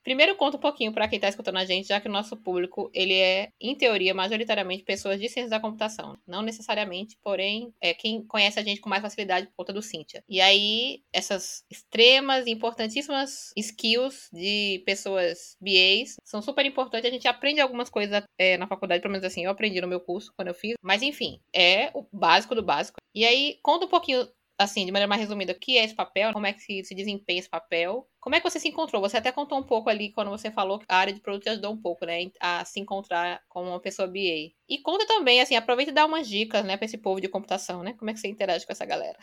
[0.07, 2.89] Primeiro conta um pouquinho para quem está escutando a gente, já que o nosso público,
[2.95, 6.17] ele é, em teoria, majoritariamente pessoas de ciências da computação.
[6.25, 10.23] Não necessariamente, porém, é quem conhece a gente com mais facilidade por conta do Cynthia.
[10.29, 17.11] E aí, essas extremas e importantíssimas skills de pessoas BAs são super importantes.
[17.11, 19.99] A gente aprende algumas coisas é, na faculdade, pelo menos assim, eu aprendi no meu
[19.99, 20.75] curso quando eu fiz.
[20.81, 22.99] Mas enfim, é o básico do básico.
[23.13, 24.25] E aí, conta um pouquinho
[24.59, 26.95] assim, de maneira mais resumida, o que é esse papel, como é que se, se
[26.95, 28.09] desempenha esse papel.
[28.21, 29.01] Como é que você se encontrou?
[29.03, 31.49] Você até contou um pouco ali quando você falou que a área de produto te
[31.51, 34.53] ajudou um pouco, né, a se encontrar como uma pessoa BA.
[34.69, 37.83] E conta também, assim, aproveita e dá umas dicas, né, para esse povo de computação,
[37.83, 37.93] né?
[37.95, 39.19] Como é que você interage com essa galera?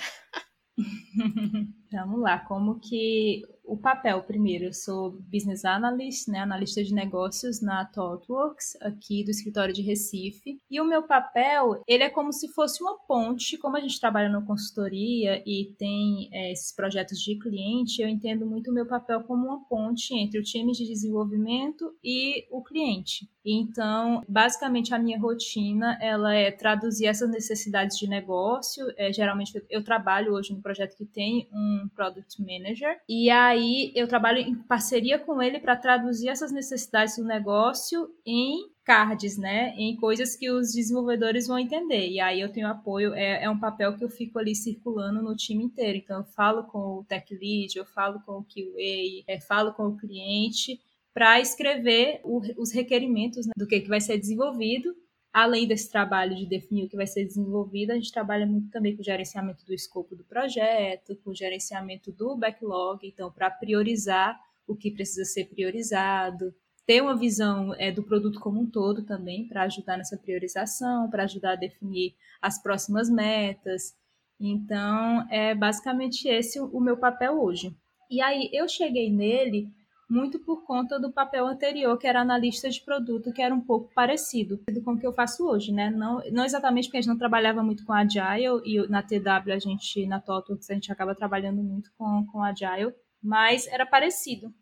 [1.93, 7.61] Vamos lá, como que o papel primeiro, eu sou business analyst, né, analista de negócios
[7.61, 10.59] na ThoughtWorks, aqui do escritório de Recife.
[10.69, 14.27] E o meu papel, ele é como se fosse uma ponte, como a gente trabalha
[14.27, 19.21] na consultoria e tem é, esses projetos de cliente, eu entendo muito o meu papel
[19.23, 23.29] como uma ponte entre o time de desenvolvimento e o cliente.
[23.45, 28.85] Então, basicamente a minha rotina, ela é traduzir essas necessidades de negócio.
[28.97, 34.07] É, geralmente eu trabalho hoje no projeto que tem um product manager e aí eu
[34.07, 39.95] trabalho em parceria com ele para traduzir essas necessidades do negócio em cards, né, em
[39.95, 42.09] coisas que os desenvolvedores vão entender.
[42.09, 45.35] E aí eu tenho apoio, é, é um papel que eu fico ali circulando no
[45.35, 45.97] time inteiro.
[45.97, 49.87] Então eu falo com o tech lead, eu falo com o QA, é, falo com
[49.87, 50.79] o cliente
[51.13, 54.95] para escrever o, os requerimentos né, do que, que vai ser desenvolvido
[55.33, 58.95] Além desse trabalho de definir o que vai ser desenvolvido, a gente trabalha muito também
[58.95, 64.39] com o gerenciamento do escopo do projeto, com o gerenciamento do backlog, então, para priorizar
[64.67, 66.53] o que precisa ser priorizado,
[66.85, 71.23] ter uma visão é, do produto como um todo também, para ajudar nessa priorização, para
[71.23, 73.95] ajudar a definir as próximas metas.
[74.39, 77.75] Então, é basicamente esse o meu papel hoje.
[78.07, 79.67] E aí, eu cheguei nele
[80.09, 83.91] muito por conta do papel anterior, que era analista de produto, que era um pouco
[83.93, 85.89] parecido com o que eu faço hoje, né?
[85.89, 89.59] Não, não exatamente porque a gente não trabalhava muito com Agile, e na TW a
[89.59, 94.53] gente, na TOTWORKS, a gente acaba trabalhando muito com, com Agile, mas era parecido.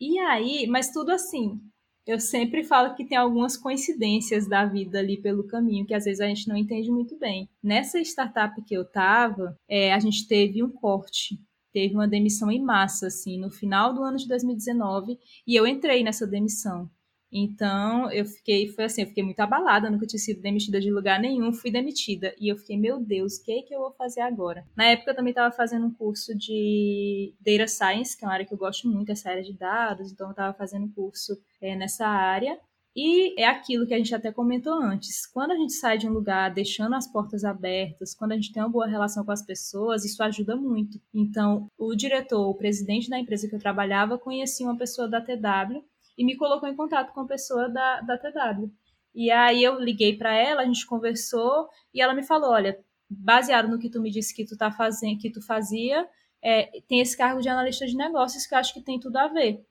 [0.00, 1.60] E aí, mas tudo assim,
[2.06, 6.20] eu sempre falo que tem algumas coincidências da vida ali pelo caminho, que às vezes
[6.20, 7.48] a gente não entende muito bem.
[7.62, 11.38] Nessa startup que eu tava, é, a gente teve um corte,
[11.72, 16.02] teve uma demissão em massa, assim, no final do ano de 2019, e eu entrei
[16.02, 16.90] nessa demissão.
[17.32, 21.20] Então, eu fiquei, foi assim, eu fiquei muito abalada, nunca tinha sido demitida de lugar
[21.20, 22.34] nenhum, fui demitida.
[22.40, 24.66] E eu fiquei, meu Deus, o que é que eu vou fazer agora?
[24.76, 28.46] Na época, eu também estava fazendo um curso de Data Science, que é uma área
[28.46, 31.76] que eu gosto muito, essa área de dados, então eu estava fazendo um curso é,
[31.76, 32.58] nessa área.
[32.94, 35.24] E é aquilo que a gente até comentou antes.
[35.26, 38.62] Quando a gente sai de um lugar deixando as portas abertas, quando a gente tem
[38.62, 41.00] uma boa relação com as pessoas, isso ajuda muito.
[41.14, 45.84] Então, o diretor, o presidente da empresa que eu trabalhava, conhecia uma pessoa da TW
[46.18, 48.70] e me colocou em contato com a pessoa da, da TW.
[49.14, 53.68] E aí eu liguei para ela, a gente conversou e ela me falou, olha, baseado
[53.68, 56.08] no que tu me disse que tu tá fazendo, que tu fazia,
[56.42, 59.28] é, tem esse cargo de analista de negócios que eu acho que tem tudo a
[59.28, 59.64] ver.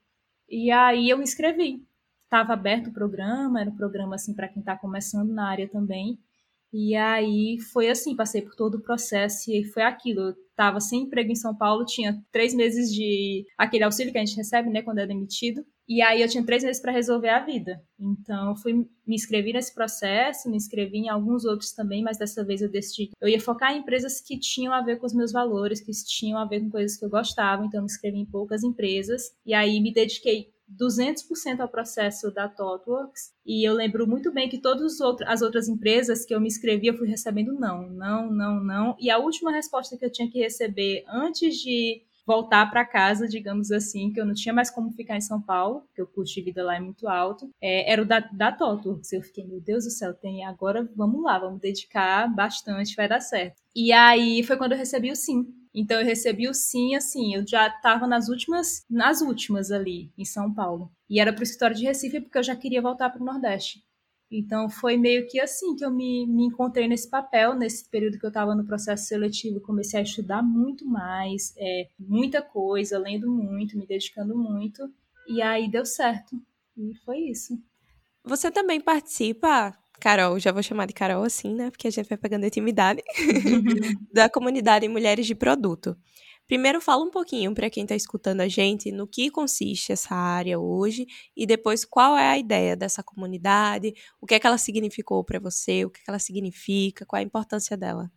[0.48, 1.86] E aí eu me inscrevi.
[2.30, 6.16] Estava aberto o programa, era um programa assim para quem está começando na área também.
[6.72, 10.22] E aí foi assim, passei por todo o processo e foi aquilo.
[10.22, 14.24] Eu estava sem emprego em São Paulo, tinha três meses de aquele auxílio que a
[14.24, 15.66] gente recebe, né, quando é demitido.
[15.88, 17.82] E aí eu tinha três meses para resolver a vida.
[18.00, 22.62] Então fui me inscrevi nesse processo, me inscrevi em alguns outros também, mas dessa vez
[22.62, 23.10] eu decidi.
[23.20, 26.38] Eu ia focar em empresas que tinham a ver com os meus valores, que tinham
[26.38, 29.32] a ver com coisas que eu gostava, então me inscrevi em poucas empresas.
[29.44, 34.60] E aí me dediquei 200% ao processo da ThoughtWorks e eu lembro muito bem que
[34.60, 38.96] todas as outras empresas que eu me inscrevi eu fui recebendo não, não, não, não.
[39.00, 43.72] E a última resposta que eu tinha que receber antes de voltar para casa, digamos
[43.72, 46.44] assim, que eu não tinha mais como ficar em São Paulo, porque o custo de
[46.44, 49.02] vida lá é muito alto, é, era o da, da Toto.
[49.12, 53.20] Eu fiquei, meu Deus do céu, tem agora, vamos lá, vamos dedicar bastante, vai dar
[53.20, 53.60] certo.
[53.76, 55.48] E aí foi quando eu recebi o sim.
[55.74, 60.26] Então eu recebi o sim, assim, eu já estava nas últimas, nas últimas ali em
[60.26, 60.92] São Paulo.
[61.10, 63.84] E era para o escritório de Recife porque eu já queria voltar para o Nordeste.
[64.32, 68.26] Então foi meio que assim que eu me, me encontrei nesse papel, nesse período que
[68.26, 73.78] eu estava no processo seletivo, comecei a estudar muito mais, é, muita coisa, lendo muito,
[73.78, 74.92] me dedicando muito,
[75.28, 76.40] e aí deu certo.
[76.78, 77.60] E foi isso.
[78.24, 81.70] Você também participa, Carol, já vou chamar de Carol assim, né?
[81.70, 83.02] Porque a gente vai pegando intimidade,
[84.14, 85.96] da comunidade Mulheres de Produto.
[86.50, 90.60] Primeiro, fala um pouquinho para quem está escutando a gente no que consiste essa área
[90.60, 91.06] hoje
[91.38, 95.40] e depois qual é a ideia dessa comunidade, o que é que ela significou para
[95.40, 98.12] você, o que, é que ela significa, qual é a importância dela.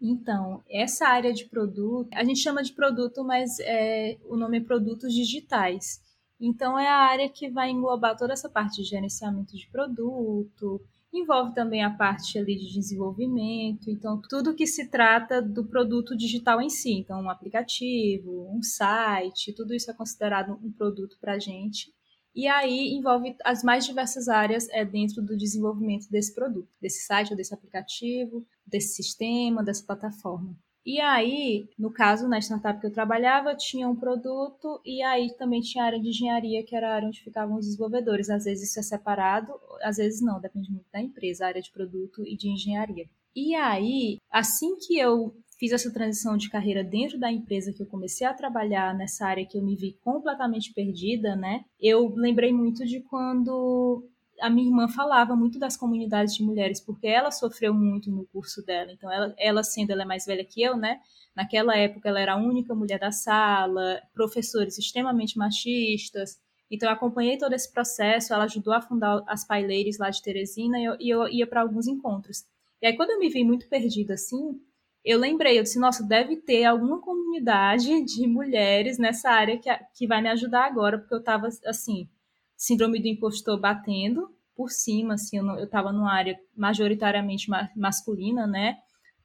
[0.00, 4.60] Então, essa área de produto, a gente chama de produto, mas é, o nome é
[4.60, 6.00] produtos digitais.
[6.40, 10.80] Então, é a área que vai englobar toda essa parte de gerenciamento de produto,
[11.14, 16.60] envolve também a parte ali de desenvolvimento, então tudo que se trata do produto digital
[16.60, 21.38] em si, então um aplicativo, um site, tudo isso é considerado um produto para a
[21.38, 21.92] gente.
[22.34, 27.30] E aí envolve as mais diversas áreas é, dentro do desenvolvimento desse produto, desse site
[27.30, 30.56] ou desse aplicativo, desse sistema, dessa plataforma.
[30.84, 35.62] E aí, no caso, na startup que eu trabalhava, tinha um produto e aí também
[35.62, 38.28] tinha a área de engenharia, que era a área onde ficavam os desenvolvedores.
[38.28, 41.72] Às vezes isso é separado, às vezes não, depende muito da empresa, a área de
[41.72, 43.06] produto e de engenharia.
[43.34, 47.86] E aí, assim que eu fiz essa transição de carreira dentro da empresa que eu
[47.86, 51.64] comecei a trabalhar nessa área que eu me vi completamente perdida, né?
[51.80, 54.04] Eu lembrei muito de quando
[54.40, 58.64] a minha irmã falava muito das comunidades de mulheres, porque ela sofreu muito no curso
[58.64, 58.92] dela.
[58.92, 61.00] Então, ela, ela sendo ela é mais velha que eu, né?
[61.34, 66.38] Naquela época, ela era a única mulher da sala, professores extremamente machistas.
[66.70, 68.32] Então, eu acompanhei todo esse processo.
[68.32, 71.62] Ela ajudou a fundar as paileiras lá de Teresina e eu, e eu ia para
[71.62, 72.44] alguns encontros.
[72.82, 74.60] E aí, quando eu me vi muito perdida assim,
[75.04, 80.06] eu lembrei, eu disse, nossa, deve ter alguma comunidade de mulheres nessa área que, que
[80.06, 82.08] vai me ajudar agora, porque eu estava assim,
[82.56, 88.76] síndrome do impostor batendo por cima, assim, eu estava numa área majoritariamente ma masculina, né?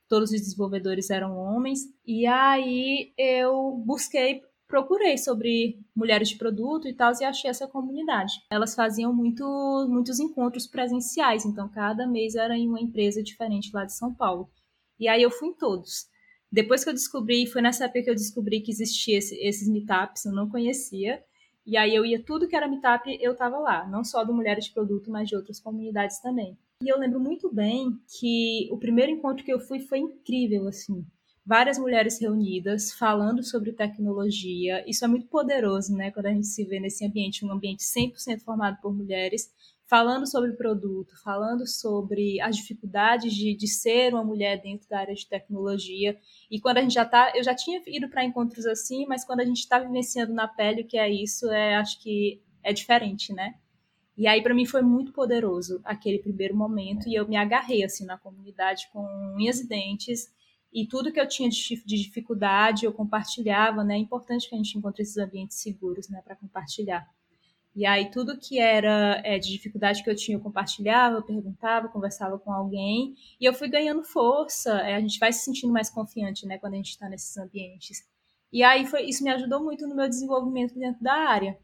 [0.08, 1.82] Todos os desenvolvedores eram homens.
[2.06, 8.34] E aí eu busquei, procurei sobre mulheres de produto e tal, e achei essa comunidade.
[8.50, 9.44] Elas faziam muito,
[9.88, 14.50] muitos encontros presenciais, então cada mês era em uma empresa diferente lá de São Paulo.
[15.00, 16.08] E aí eu fui em todos.
[16.52, 20.26] Depois que eu descobri, foi nessa época que eu descobri que existia esse, esses meetups,
[20.26, 21.24] eu não conhecia.
[21.70, 24.66] E aí eu ia tudo que era meetup, eu tava lá, não só do Mulheres
[24.66, 26.58] de Produto, mas de outras comunidades também.
[26.82, 31.06] E eu lembro muito bem que o primeiro encontro que eu fui foi incrível, assim.
[31.46, 34.84] Várias mulheres reunidas falando sobre tecnologia.
[34.90, 36.10] Isso é muito poderoso, né?
[36.10, 39.52] Quando a gente se vê nesse ambiente, um ambiente 100% formado por mulheres,
[39.90, 45.16] falando sobre produto, falando sobre as dificuldades de, de ser uma mulher dentro da área
[45.16, 46.16] de tecnologia.
[46.50, 49.40] E quando a gente já tá, eu já tinha ido para encontros assim, mas quando
[49.40, 53.34] a gente está vivenciando na pele o que é isso, é, acho que é diferente,
[53.34, 53.56] né?
[54.16, 58.06] E aí para mim foi muito poderoso aquele primeiro momento e eu me agarrei assim
[58.06, 59.04] na comunidade com
[59.36, 60.32] unhas e dentes
[60.72, 63.96] e tudo que eu tinha de, de dificuldade eu compartilhava, né?
[63.96, 67.10] É importante que a gente encontre esses ambientes seguros, né, para compartilhar.
[67.76, 71.88] E aí tudo que era é, de dificuldade que eu tinha, eu compartilhava, eu perguntava,
[71.88, 75.90] conversava com alguém, e eu fui ganhando força, é, a gente vai se sentindo mais
[75.90, 78.04] confiante, né, quando a gente está nesses ambientes.
[78.52, 81.58] E aí foi, isso me ajudou muito no meu desenvolvimento dentro da área.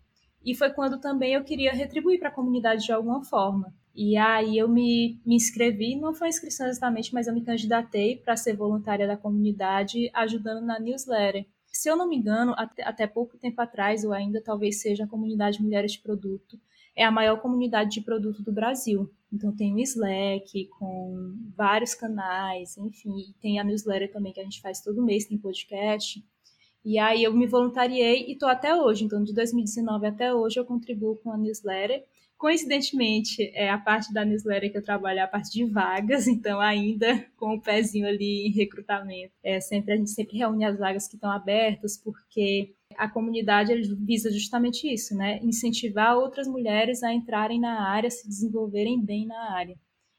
[0.44, 3.74] E foi quando também eu queria retribuir para a comunidade de alguma forma.
[3.96, 8.36] E aí eu me, me inscrevi, não foi inscrição exatamente, mas eu me candidatei para
[8.36, 11.48] ser voluntária da comunidade, ajudando na newsletter
[11.78, 15.08] se eu não me engano, até, até pouco tempo atrás, ou ainda talvez seja a
[15.08, 16.60] comunidade Mulheres de Produto,
[16.96, 19.12] é a maior comunidade de produto do Brasil.
[19.32, 24.62] Então tem o Slack com vários canais, enfim, tem a newsletter também que a gente
[24.62, 26.24] faz todo mês, tem podcast.
[26.86, 29.04] E aí eu me voluntariei e estou até hoje.
[29.04, 32.06] Então de 2019 até hoje eu contribuo com a newsletter
[32.38, 36.60] Coincidentemente, é a parte da newsletter que eu trabalho é a parte de vagas, então
[36.60, 39.34] ainda com o pezinho ali em recrutamento.
[39.42, 43.74] É, sempre a gente sempre reúne as vagas que estão abertas, porque a comunidade
[44.06, 45.40] visa justamente isso, né?
[45.42, 49.78] Incentivar outras mulheres a entrarem na área, se desenvolverem bem na área.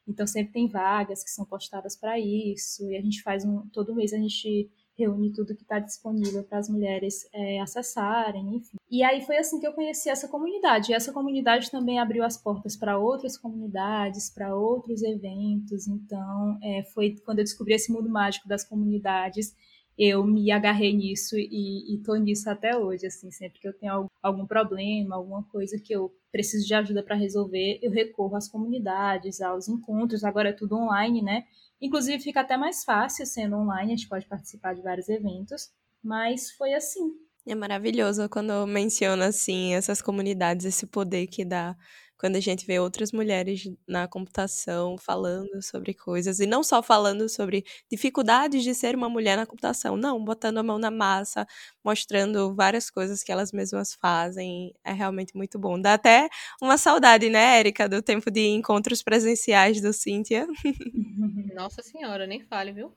[0.08, 3.94] Então sempre tem vagas que são postadas para isso, e a gente faz um todo
[3.94, 8.76] mês a gente reúne tudo que está disponível para as mulheres é, acessarem, enfim.
[8.90, 10.90] E aí foi assim que eu conheci essa comunidade.
[10.90, 15.86] E essa comunidade também abriu as portas para outras comunidades, para outros eventos.
[15.86, 19.54] Então, é, foi quando eu descobri esse mundo mágico das comunidades,
[19.98, 24.10] eu me agarrei nisso e, e tô nisso até hoje, assim, sempre que eu tenho
[24.22, 29.40] algum problema, alguma coisa que eu preciso de ajuda para resolver, eu recorro às comunidades,
[29.40, 31.44] aos encontros, agora é tudo online, né?
[31.80, 35.70] Inclusive, fica até mais fácil sendo online, a gente pode participar de vários eventos,
[36.02, 37.12] mas foi assim.
[37.46, 41.76] É maravilhoso quando menciona, assim, essas comunidades, esse poder que dá
[42.18, 47.28] quando a gente vê outras mulheres na computação falando sobre coisas, e não só falando
[47.28, 51.46] sobre dificuldades de ser uma mulher na computação, não, botando a mão na massa,
[51.84, 55.80] mostrando várias coisas que elas mesmas fazem, é realmente muito bom.
[55.80, 56.28] Dá até
[56.60, 60.46] uma saudade, né, Érica, do tempo de encontros presenciais do Cíntia.
[61.54, 62.96] Nossa senhora, nem fale, viu?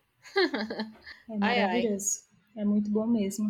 [1.29, 2.19] É maravilhoso.
[2.55, 2.61] Ai, ai.
[2.63, 3.49] É muito bom mesmo.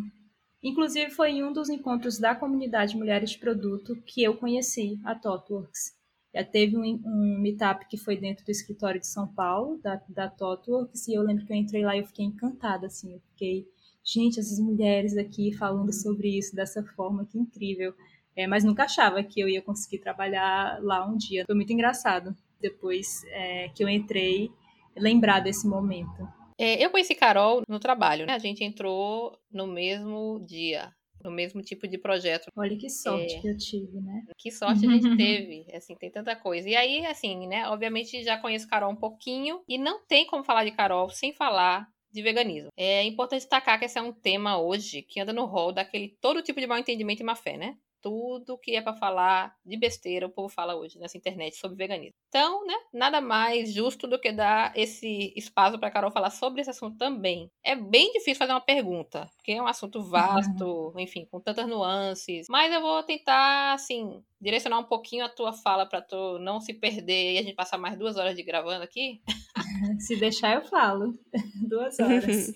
[0.62, 5.14] Inclusive, foi em um dos encontros da comunidade Mulheres de Produto que eu conheci a
[5.14, 5.98] TOTWorks.
[6.34, 10.28] Já teve um, um meetup que foi dentro do escritório de São Paulo, da, da
[10.28, 13.66] TOTWorks, e eu lembro que eu entrei lá e eu fiquei encantada, assim, eu fiquei,
[14.04, 17.94] gente, essas mulheres aqui falando sobre isso dessa forma, que incrível.
[18.36, 21.44] É, mas nunca achava que eu ia conseguir trabalhar lá um dia.
[21.46, 24.50] Foi muito engraçado, depois é, que eu entrei,
[24.96, 26.39] lembrar desse momento.
[26.60, 28.34] É, eu conheci Carol no trabalho, né?
[28.34, 30.92] A gente entrou no mesmo dia,
[31.24, 32.48] no mesmo tipo de projeto.
[32.54, 34.26] Olha que sorte é, que eu tive, né?
[34.36, 36.68] Que sorte a gente teve, assim, tem tanta coisa.
[36.68, 40.66] E aí, assim, né, obviamente já conheço Carol um pouquinho e não tem como falar
[40.66, 42.68] de Carol sem falar de veganismo.
[42.76, 46.42] É importante destacar que esse é um tema hoje que anda no rol daquele todo
[46.42, 47.78] tipo de mal entendimento e má fé, né?
[48.00, 52.14] Tudo que é para falar de besteira o povo fala hoje nessa internet sobre veganismo.
[52.28, 56.70] Então, né, nada mais justo do que dar esse espaço para Carol falar sobre esse
[56.70, 57.50] assunto também.
[57.62, 60.92] É bem difícil fazer uma pergunta, porque é um assunto vasto, uhum.
[61.00, 65.84] enfim, com tantas nuances, mas eu vou tentar assim direcionar um pouquinho a tua fala
[65.86, 69.20] para tu não se perder e a gente passar mais duas horas de gravando aqui.
[70.00, 71.18] se deixar eu falo
[71.68, 72.52] duas horas.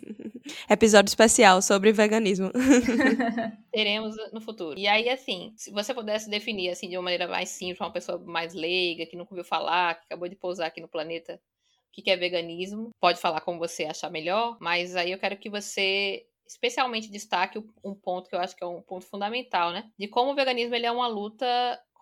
[0.69, 2.51] Episódio especial sobre veganismo.
[3.73, 4.79] Teremos no futuro.
[4.79, 8.19] E aí, assim, se você pudesse definir assim de uma maneira mais simples, uma pessoa
[8.19, 11.41] mais leiga, que nunca ouviu falar, que acabou de pousar aqui no planeta,
[11.89, 15.49] o que é veganismo, pode falar como você achar melhor, mas aí eu quero que
[15.49, 19.91] você especialmente destaque um ponto que eu acho que é um ponto fundamental, né?
[19.99, 21.47] De como o veganismo ele é uma luta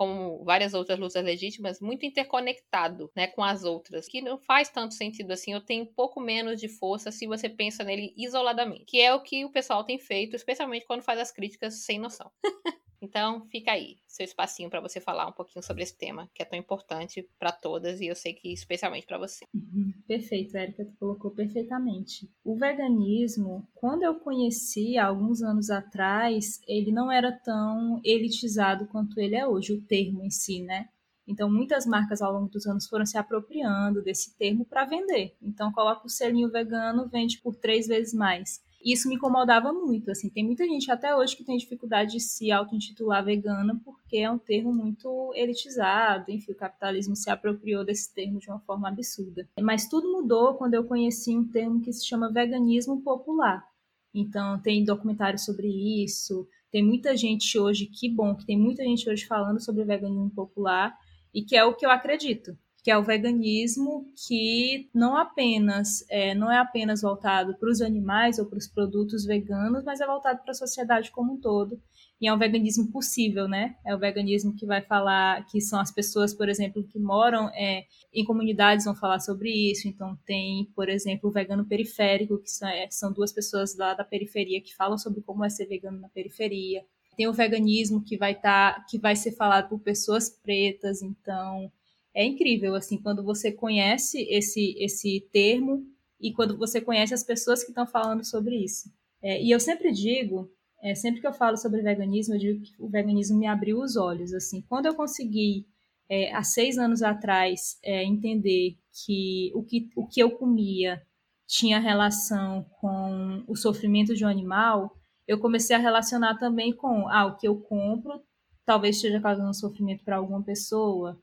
[0.02, 4.94] como várias outras lutas legítimas, muito interconectado, né, com as outras, que não faz tanto
[4.94, 9.00] sentido assim, ou tem um pouco menos de força se você pensa nele isoladamente, que
[9.00, 12.28] é o que o pessoal tem feito, especialmente quando faz as críticas sem noção.
[13.02, 16.44] Então, fica aí, seu espacinho para você falar um pouquinho sobre esse tema, que é
[16.44, 19.44] tão importante para todas e eu sei que especialmente para você.
[19.52, 22.30] Uhum, perfeito, Érica, tu colocou perfeitamente.
[22.44, 29.18] O veganismo, quando eu conheci há alguns anos atrás, ele não era tão elitizado quanto
[29.18, 30.88] ele é hoje, o termo em si, né?
[31.26, 35.36] Então, muitas marcas ao longo dos anos foram se apropriando desse termo para vender.
[35.42, 38.60] Então, coloca o selinho vegano, vende por três vezes mais.
[38.84, 40.28] E isso me incomodava muito, assim.
[40.28, 44.38] Tem muita gente até hoje que tem dificuldade de se auto-intitular vegana porque é um
[44.38, 49.48] termo muito elitizado, enfim, o capitalismo se apropriou desse termo de uma forma absurda.
[49.60, 53.64] Mas tudo mudou quando eu conheci um termo que se chama veganismo popular.
[54.12, 55.68] Então, tem documentários sobre
[56.04, 60.30] isso, tem muita gente hoje, que bom, que tem muita gente hoje falando sobre veganismo
[60.30, 60.94] popular,
[61.32, 66.34] e que é o que eu acredito que é o veganismo, que não apenas é,
[66.34, 70.40] não é apenas voltado para os animais ou para os produtos veganos, mas é voltado
[70.42, 71.80] para a sociedade como um todo.
[72.20, 73.76] E é um veganismo possível, né?
[73.86, 77.84] É o veganismo que vai falar que são as pessoas, por exemplo, que moram é,
[78.12, 79.86] em comunidades vão falar sobre isso.
[79.86, 84.04] Então tem, por exemplo, o vegano periférico, que são, é, são duas pessoas lá da
[84.04, 86.84] periferia que falam sobre como é ser vegano na periferia.
[87.16, 91.70] Tem o veganismo que vai estar, tá, que vai ser falado por pessoas pretas, então
[92.14, 95.86] é incrível, assim, quando você conhece esse, esse termo
[96.20, 98.90] e quando você conhece as pessoas que estão falando sobre isso.
[99.22, 100.50] É, e eu sempre digo,
[100.82, 103.96] é, sempre que eu falo sobre veganismo, eu digo que o veganismo me abriu os
[103.96, 104.62] olhos, assim.
[104.68, 105.66] Quando eu consegui,
[106.08, 111.02] é, há seis anos atrás, é, entender que o, que o que eu comia
[111.46, 114.96] tinha relação com o sofrimento de um animal,
[115.26, 118.20] eu comecei a relacionar também com, ah, o que eu compro
[118.64, 121.20] talvez esteja causando sofrimento para alguma pessoa,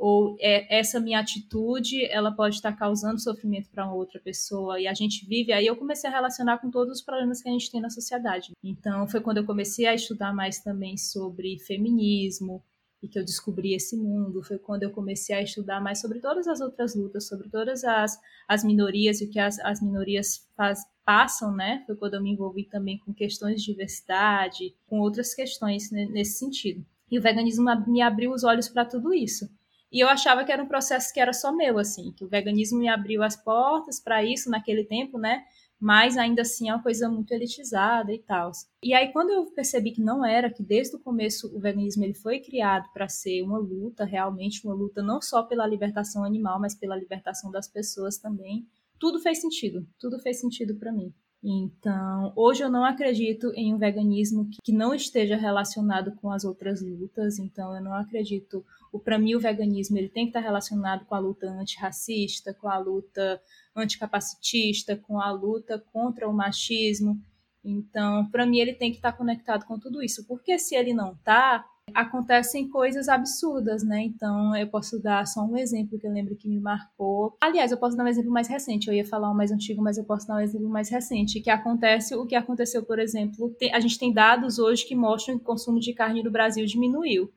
[0.00, 4.94] ou é, essa minha atitude ela pode estar causando sofrimento para outra pessoa e a
[4.94, 7.82] gente vive aí eu comecei a relacionar com todos os problemas que a gente tem
[7.82, 8.52] na sociedade.
[8.64, 12.64] Então foi quando eu comecei a estudar mais também sobre feminismo
[13.02, 14.42] e que eu descobri esse mundo.
[14.42, 18.18] Foi quando eu comecei a estudar mais sobre todas as outras lutas sobre todas as,
[18.48, 21.82] as minorias e o que as, as minorias faz, passam né?
[21.86, 26.38] Foi quando eu me envolvi também com questões de diversidade com outras questões né, nesse
[26.38, 26.82] sentido.
[27.10, 29.46] E o veganismo me abriu os olhos para tudo isso
[29.92, 32.78] e eu achava que era um processo que era só meu, assim, que o veganismo
[32.78, 35.44] me abriu as portas para isso naquele tempo, né?
[35.78, 38.52] Mas ainda assim é uma coisa muito elitizada e tal.
[38.82, 42.14] E aí quando eu percebi que não era, que desde o começo o veganismo ele
[42.14, 46.74] foi criado para ser uma luta, realmente uma luta não só pela libertação animal, mas
[46.74, 48.66] pela libertação das pessoas também,
[48.98, 51.12] tudo fez sentido, tudo fez sentido para mim.
[51.42, 56.82] Então, hoje eu não acredito em um veganismo que não esteja relacionado com as outras
[56.82, 57.38] lutas.
[57.38, 58.64] Então, eu não acredito.
[58.92, 62.68] O para mim o veganismo ele tem que estar relacionado com a luta antirracista, com
[62.68, 63.40] a luta
[63.74, 67.18] anticapacitista, com a luta contra o machismo.
[67.64, 71.12] Então, para mim ele tem que estar conectado com tudo isso, porque se ele não
[71.12, 71.64] está,
[71.94, 74.02] acontecem coisas absurdas, né?
[74.02, 77.36] Então, eu posso dar só um exemplo que eu lembro que me marcou.
[77.40, 78.88] Aliás, eu posso dar um exemplo mais recente.
[78.88, 81.40] Eu ia falar um mais antigo, mas eu posso dar um exemplo mais recente.
[81.40, 85.42] Que acontece o que aconteceu, por exemplo, a gente tem dados hoje que mostram que
[85.42, 87.32] o consumo de carne no Brasil diminuiu.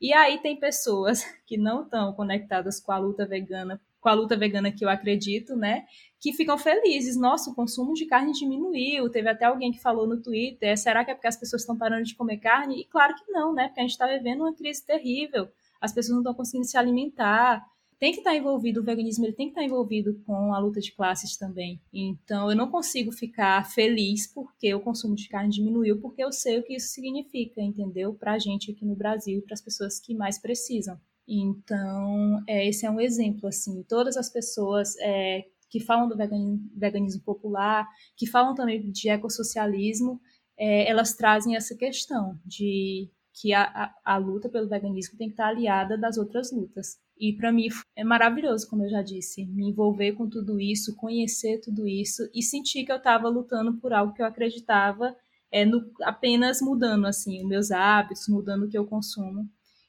[0.00, 4.36] E aí tem pessoas que não estão conectadas com a luta vegana, com a luta
[4.36, 5.86] vegana que eu acredito, né?
[6.20, 7.16] Que ficam felizes.
[7.16, 9.08] Nossa, o consumo de carne diminuiu.
[9.08, 12.04] Teve até alguém que falou no Twitter: será que é porque as pessoas estão parando
[12.04, 12.82] de comer carne?
[12.82, 13.68] E claro que não, né?
[13.68, 15.48] Porque a gente está vivendo uma crise terrível.
[15.80, 17.64] As pessoas não estão conseguindo se alimentar.
[17.98, 20.58] Tem que estar tá envolvido, o veganismo ele tem que estar tá envolvido com a
[20.58, 21.80] luta de classes também.
[21.90, 26.58] Então, eu não consigo ficar feliz porque o consumo de carne diminuiu, porque eu sei
[26.58, 28.12] o que isso significa, entendeu?
[28.12, 31.00] Para a gente aqui no Brasil e para as pessoas que mais precisam.
[31.26, 37.22] Então, é, esse é um exemplo, assim, todas as pessoas é, que falam do veganismo,
[37.22, 40.20] popular, que falam também de ecossocialismo,
[40.56, 45.32] é, elas trazem essa questão de que a, a, a, luta pelo veganismo tem que
[45.32, 46.98] estar aliada das outras lutas.
[47.18, 47.66] E para mim
[47.96, 52.42] é maravilhoso, como eu já disse, me envolver com tudo isso, conhecer tudo isso e
[52.42, 55.16] sentir que eu estava lutando por algo que eu acreditava,
[55.50, 59.48] é, no, apenas mudando assim os meus hábitos, mudando o que eu consumo.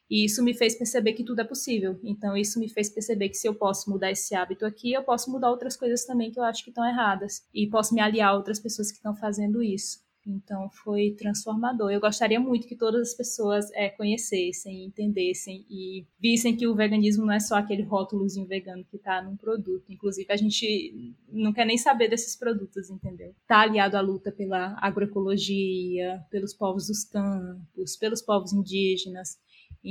[0.09, 1.99] E isso me fez perceber que tudo é possível.
[2.03, 5.31] Então, isso me fez perceber que se eu posso mudar esse hábito aqui, eu posso
[5.31, 7.43] mudar outras coisas também que eu acho que estão erradas.
[7.53, 10.05] E posso me aliar a outras pessoas que estão fazendo isso.
[10.27, 11.91] Então, foi transformador.
[11.91, 17.25] Eu gostaria muito que todas as pessoas é, conhecessem, entendessem e vissem que o veganismo
[17.25, 19.91] não é só aquele rótulozinho vegano que está num produto.
[19.91, 23.35] Inclusive, a gente não quer nem saber desses produtos, entendeu?
[23.41, 29.37] Está aliado à luta pela agroecologia, pelos povos dos campos, pelos povos indígenas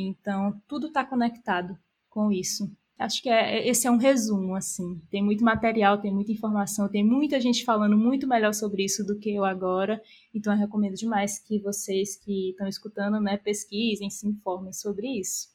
[0.00, 1.78] então, tudo está conectado
[2.08, 2.70] com isso.
[2.98, 5.00] Acho que é, esse é um resumo, assim.
[5.10, 9.18] Tem muito material, tem muita informação, tem muita gente falando muito melhor sobre isso do
[9.18, 10.00] que eu agora.
[10.32, 15.52] Então eu recomendo demais que vocês que estão escutando, né, pesquisem, se informem sobre isso.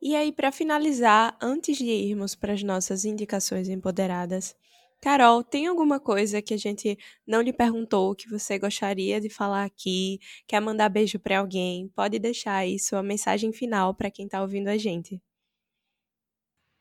[0.00, 4.54] E aí, para finalizar, antes de irmos para as nossas indicações empoderadas,
[5.00, 9.64] Carol, tem alguma coisa que a gente não lhe perguntou que você gostaria de falar
[9.64, 10.18] aqui?
[10.46, 11.88] Quer mandar beijo para alguém?
[11.94, 15.20] Pode deixar aí sua mensagem final para quem está ouvindo a gente.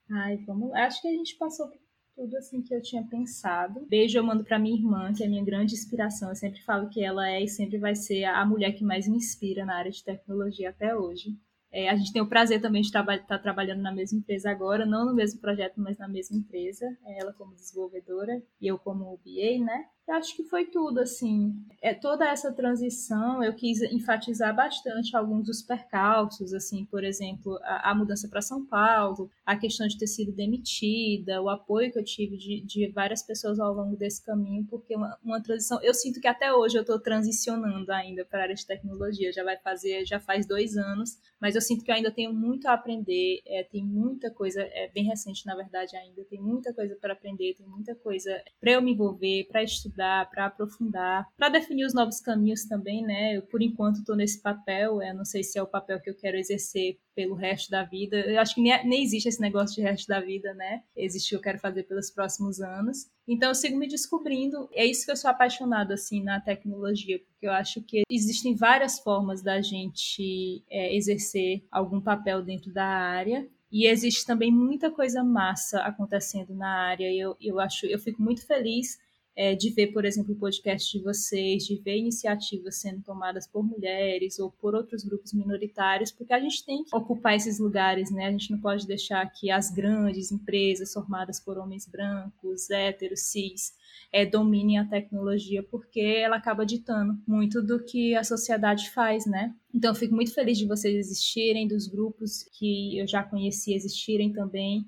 [0.09, 0.73] Ai, vamos.
[0.73, 1.79] Acho que a gente passou por
[2.15, 3.85] tudo assim que eu tinha pensado.
[3.87, 6.29] Beijo eu mando para minha irmã, que é a minha grande inspiração.
[6.29, 9.17] Eu sempre falo que ela é e sempre vai ser a mulher que mais me
[9.17, 11.37] inspira na área de tecnologia até hoje.
[11.75, 14.85] É, a gente tem o prazer também de estar tá trabalhando na mesma empresa agora,
[14.85, 16.85] não no mesmo projeto, mas na mesma empresa.
[17.05, 19.85] Ela como desenvolvedora e eu como BA, né?
[20.07, 21.55] Eu acho que foi tudo, assim.
[21.81, 27.89] É, toda essa transição eu quis enfatizar bastante alguns dos percalços, assim, por exemplo, a,
[27.89, 32.03] a mudança para São Paulo, a questão de ter sido demitida, o apoio que eu
[32.03, 35.81] tive de, de várias pessoas ao longo desse caminho, porque uma, uma transição.
[35.81, 39.43] Eu sinto que até hoje eu estou transicionando ainda para a área de tecnologia, já
[39.43, 42.73] vai fazer, já faz dois anos, mas eu sinto que eu ainda tenho muito a
[42.73, 47.13] aprender, é, tem muita coisa, é bem recente na verdade ainda, tem muita coisa para
[47.13, 51.85] aprender, tem muita coisa para eu me envolver, para estudar estudar, para aprofundar, para definir
[51.85, 53.37] os novos caminhos também, né?
[53.37, 56.15] Eu, por enquanto, estou nesse papel, eu não sei se é o papel que eu
[56.15, 58.17] quero exercer pelo resto da vida.
[58.17, 60.83] Eu acho que nem, nem existe esse negócio de resto da vida, né?
[60.95, 63.09] Existe o que eu quero fazer pelos próximos anos.
[63.27, 64.67] Então eu sigo me descobrindo.
[64.73, 68.99] É isso que eu sou apaixonado assim na tecnologia, porque eu acho que existem várias
[68.99, 73.47] formas da gente é, exercer algum papel dentro da área.
[73.71, 77.11] E existe também muita coisa massa acontecendo na área.
[77.13, 78.97] Eu, eu acho, eu fico muito feliz
[79.35, 83.63] é, de ver, por exemplo, o podcast de vocês, de ver iniciativas sendo tomadas por
[83.63, 88.27] mulheres ou por outros grupos minoritários, porque a gente tem que ocupar esses lugares, né?
[88.27, 93.73] A gente não pode deixar que as grandes empresas formadas por homens brancos, héteros, cis,
[94.11, 99.53] é, dominem a tecnologia, porque ela acaba ditando muito do que a sociedade faz, né?
[99.73, 104.31] Então, eu fico muito feliz de vocês existirem, dos grupos que eu já conheci existirem
[104.31, 104.87] também.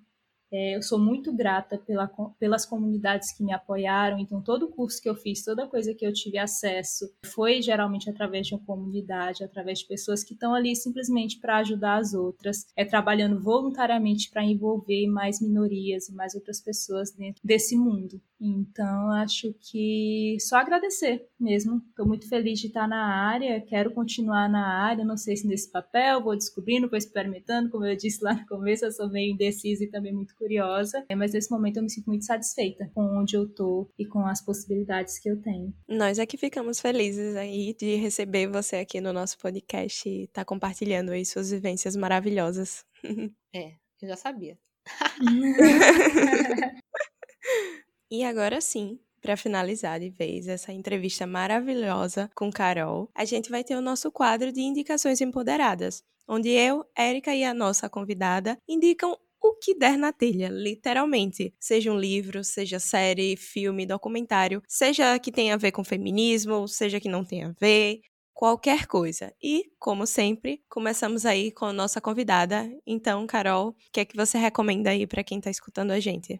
[0.52, 2.08] É, eu sou muito grata pela,
[2.40, 6.06] pelas comunidades que me apoiaram, então todo o curso que eu fiz, toda coisa que
[6.06, 10.76] eu tive acesso, foi geralmente através de uma comunidade, através de pessoas que estão ali
[10.76, 16.62] simplesmente para ajudar as outras, é trabalhando voluntariamente para envolver mais minorias e mais outras
[16.62, 18.22] pessoas dentro desse mundo.
[18.40, 21.82] Então, acho que só agradecer mesmo.
[21.90, 25.72] Estou muito feliz de estar na área, quero continuar na área, não sei se nesse
[25.72, 29.84] papel, vou descobrindo, vou experimentando, como eu disse lá no começo, eu sou meio indecisa
[29.84, 33.36] e também muito curiosa, é, mas nesse momento eu me sinto muito satisfeita com onde
[33.36, 35.74] eu tô e com as possibilidades que eu tenho.
[35.88, 40.42] Nós é que ficamos felizes aí de receber você aqui no nosso podcast e estar
[40.42, 42.86] tá compartilhando aí suas vivências maravilhosas.
[43.56, 43.72] É,
[44.02, 44.58] eu já sabia.
[48.10, 53.66] E agora sim, para finalizar de vez essa entrevista maravilhosa com Carol, a gente vai
[53.66, 59.18] ter o nosso quadro de indicações empoderadas, onde eu, Érica e a nossa convidada indicam
[59.50, 61.54] o que der na telha, literalmente.
[61.60, 67.00] Seja um livro, seja série, filme, documentário, seja que tenha a ver com feminismo, seja
[67.00, 68.02] que não tenha a ver,
[68.34, 69.34] qualquer coisa.
[69.42, 72.70] E, como sempre, começamos aí com a nossa convidada.
[72.86, 76.40] Então, Carol, o que é que você recomenda aí para quem está escutando a gente?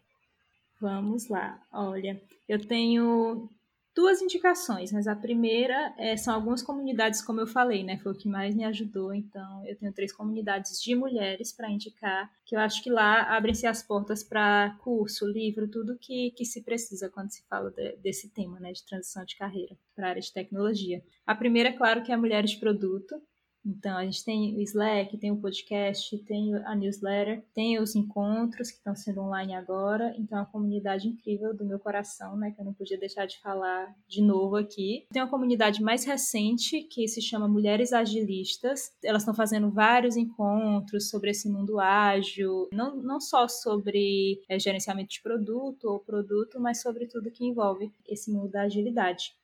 [0.80, 1.60] Vamos lá.
[1.74, 3.50] Olha, eu tenho
[3.98, 7.98] duas indicações, mas a primeira é, são algumas comunidades, como eu falei, né?
[7.98, 9.12] Foi o que mais me ajudou.
[9.12, 13.66] Então, eu tenho três comunidades de mulheres para indicar, que eu acho que lá abrem-se
[13.66, 18.30] as portas para curso, livro, tudo que, que se precisa quando se fala de, desse
[18.30, 18.72] tema, né?
[18.72, 21.04] De transição de carreira para a área de tecnologia.
[21.26, 23.20] A primeira, claro, que é Mulheres de Produto,
[23.68, 28.72] então, a gente tem o Slack, tem o podcast, tem a newsletter, tem os encontros
[28.72, 30.16] que estão sendo online agora.
[30.18, 32.52] Então, é uma comunidade incrível do meu coração, né?
[32.52, 35.06] Que eu não podia deixar de falar de novo aqui.
[35.12, 38.94] Tem uma comunidade mais recente que se chama Mulheres Agilistas.
[39.04, 45.10] Elas estão fazendo vários encontros sobre esse mundo ágil, não, não só sobre é, gerenciamento
[45.10, 49.36] de produto ou produto, mas sobre tudo que envolve esse mundo da agilidade.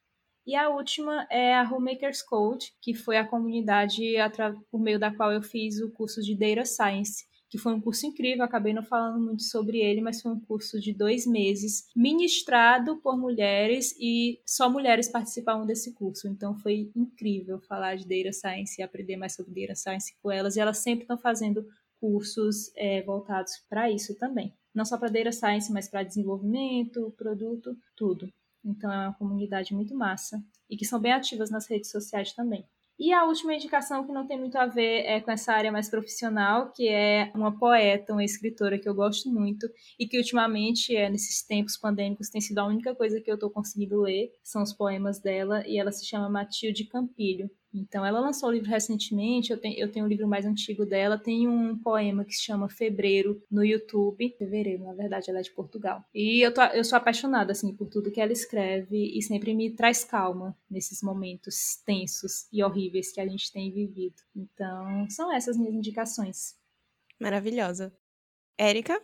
[0.46, 4.02] E a última é a Homemakers Code, que foi a comunidade
[4.70, 8.08] por meio da qual eu fiz o curso de Data Science, que foi um curso
[8.08, 12.98] incrível, acabei não falando muito sobre ele, mas foi um curso de dois meses, ministrado
[12.98, 16.28] por mulheres e só mulheres participavam desse curso.
[16.28, 20.56] Então foi incrível falar de Data Science e aprender mais sobre Data Science com elas,
[20.56, 21.64] e elas sempre estão fazendo
[22.02, 24.52] cursos é, voltados para isso também.
[24.74, 28.28] Não só para Data Science, mas para desenvolvimento, produto, tudo.
[28.64, 32.66] Então é uma comunidade muito massa e que são bem ativas nas redes sociais também.
[32.98, 35.90] E a última indicação que não tem muito a ver é com essa área mais
[35.90, 39.68] profissional, que é uma poeta, uma escritora que eu gosto muito
[40.00, 43.50] e que ultimamente, é, nesses tempos pandêmicos, tem sido a única coisa que eu estou
[43.50, 47.50] conseguindo ler, são os poemas dela, e ela se chama Matilde Campilho.
[47.74, 51.18] Então, ela lançou o livro recentemente, eu tenho, eu tenho um livro mais antigo dela,
[51.18, 54.36] tem um poema que se chama Febreiro no YouTube.
[54.38, 56.04] Fevereiro, na verdade, ela é de Portugal.
[56.14, 59.72] E eu, tô, eu sou apaixonada, assim, por tudo que ela escreve e sempre me
[59.72, 64.22] traz calma nesses momentos tensos e horríveis que a gente tem vivido.
[64.36, 66.56] Então, são essas minhas indicações.
[67.20, 67.92] Maravilhosa.
[68.58, 69.02] Érica?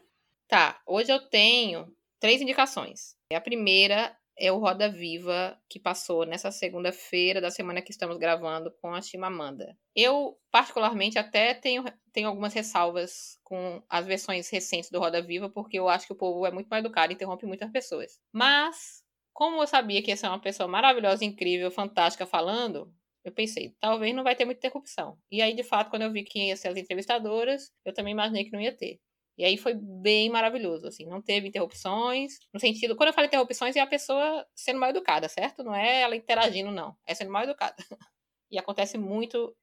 [0.48, 3.16] Tá, hoje eu tenho três indicações.
[3.34, 8.72] A primeira é o Roda Viva que passou nessa segunda-feira da semana que estamos gravando
[8.82, 9.78] com a Chimamanda.
[9.94, 11.84] Eu, particularmente, até tenho,
[12.14, 16.18] tenho algumas ressalvas com as versões recentes do Roda Viva, porque eu acho que o
[16.18, 18.20] povo é muito mal educado e interrompe muitas pessoas.
[18.32, 22.94] Mas, como eu sabia que ia ser uma pessoa maravilhosa, incrível, fantástica falando,
[23.26, 25.18] eu pensei, talvez não vai ter muita interrupção.
[25.30, 28.46] E aí, de fato, quando eu vi quem ia ser as entrevistadoras, eu também imaginei
[28.46, 29.00] que não ia ter.
[29.40, 33.74] E aí foi bem maravilhoso, assim, não teve interrupções, no sentido, quando eu falo interrupções
[33.74, 35.64] é a pessoa sendo mal educada, certo?
[35.64, 37.76] Não é ela interagindo, não, é sendo mal educada.
[38.52, 39.56] E acontece muito,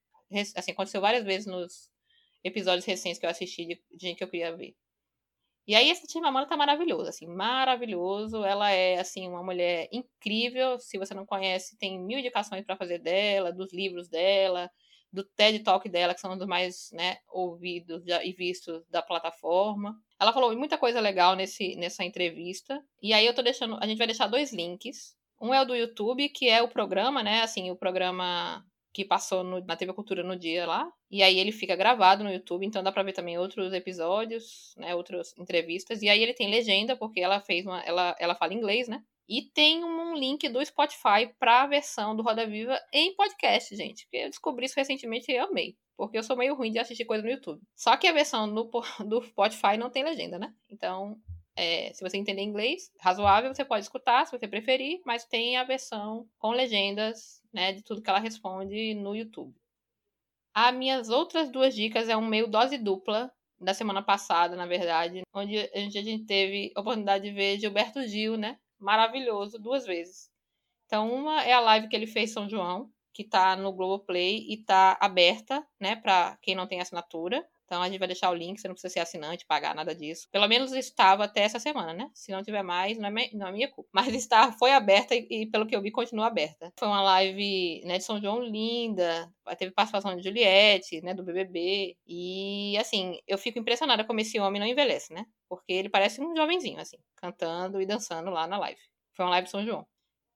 [0.56, 1.90] assim, aconteceu várias vezes nos
[2.44, 4.76] episódios recentes que eu assisti de, gente que eu queria ver.
[5.66, 8.44] E aí esse time Amanda tá maravilhoso, assim, maravilhoso.
[8.44, 10.78] Ela é, assim, uma mulher incrível.
[10.78, 14.70] Se você não conhece, tem mil indicações para fazer dela, dos livros dela,
[15.12, 19.96] do TED Talk dela, que são um dos mais né, ouvidos e vistos da plataforma.
[20.20, 22.82] Ela falou muita coisa legal nesse, nessa entrevista.
[23.02, 23.76] E aí eu tô deixando.
[23.80, 25.14] A gente vai deixar dois links.
[25.40, 27.42] Um é o do YouTube, que é o programa, né?
[27.42, 30.90] Assim, o programa que passou no, na TV Cultura no dia lá.
[31.10, 34.94] E aí ele fica gravado no YouTube, então dá pra ver também outros episódios, né?
[34.94, 36.00] Outras entrevistas.
[36.00, 37.82] E aí ele tem legenda, porque ela fez uma.
[37.82, 39.02] Ela, ela fala inglês, né?
[39.28, 44.04] E tem um link do Spotify para a versão do Roda Viva em podcast, gente.
[44.04, 45.76] Porque eu descobri isso recentemente e amei.
[45.96, 47.60] Porque eu sou meio ruim de assistir coisa no YouTube.
[47.74, 48.70] Só que a versão do,
[49.06, 50.54] do Spotify não tem legenda, né?
[50.70, 51.18] Então,
[51.56, 55.00] é, se você entender inglês razoável, você pode escutar, se você preferir.
[55.04, 57.72] Mas tem a versão com legendas, né?
[57.72, 59.54] De tudo que ela responde no YouTube.
[60.54, 65.22] As minhas outras duas dicas é um meio dose dupla da semana passada, na verdade,
[65.34, 68.58] onde a gente teve a oportunidade de ver Gilberto Gil, né?
[68.78, 70.30] Maravilhoso duas vezes.
[70.86, 74.58] Então, uma é a live que ele fez São João, que tá no Globoplay e
[74.64, 77.46] tá aberta, né, para quem não tem assinatura.
[77.66, 80.28] Então a gente vai deixar o link, você não precisa ser assinante, pagar nada disso.
[80.30, 82.08] Pelo menos estava até essa semana, né?
[82.14, 83.90] Se não tiver mais, não é, não é minha culpa.
[83.92, 86.72] Mas está, foi aberta e, e, pelo que eu vi, continua aberta.
[86.78, 91.96] Foi uma live né, de São João linda, teve participação de Juliette, né, do BBB.
[92.06, 95.26] E, assim, eu fico impressionada como esse homem não envelhece, né?
[95.48, 98.80] Porque ele parece um jovenzinho, assim, cantando e dançando lá na live.
[99.14, 99.84] Foi uma live de São João.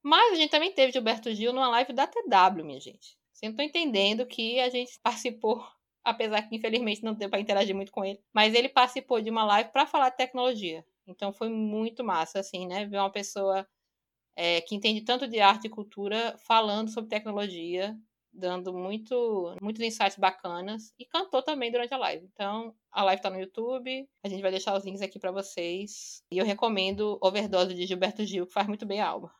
[0.02, 3.16] Mas a gente também teve Gilberto Gil numa live da TW, minha gente.
[3.32, 5.64] Vocês não estão entendendo que a gente participou
[6.04, 8.20] apesar que infelizmente não deu para interagir muito com ele.
[8.32, 10.84] Mas ele participou de uma live para falar de tecnologia.
[11.06, 12.86] Então foi muito massa, assim, né?
[12.86, 13.66] Ver uma pessoa
[14.36, 17.96] é, que entende tanto de arte e cultura falando sobre tecnologia,
[18.32, 22.28] dando muito, muitos insights bacanas e cantou também durante a live.
[22.32, 26.22] Então, a live está no YouTube, a gente vai deixar os links aqui para vocês.
[26.30, 29.39] E eu recomendo Overdose de Gilberto Gil, que faz muito bem a alma.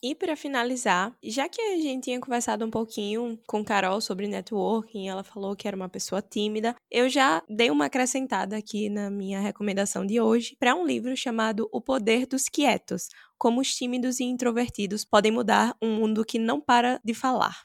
[0.00, 5.08] E para finalizar, já que a gente tinha conversado um pouquinho com Carol sobre networking,
[5.08, 9.40] ela falou que era uma pessoa tímida, eu já dei uma acrescentada aqui na minha
[9.40, 14.24] recomendação de hoje para um livro chamado O Poder dos Quietos: Como os tímidos e
[14.24, 17.56] introvertidos podem mudar um mundo que não para de falar,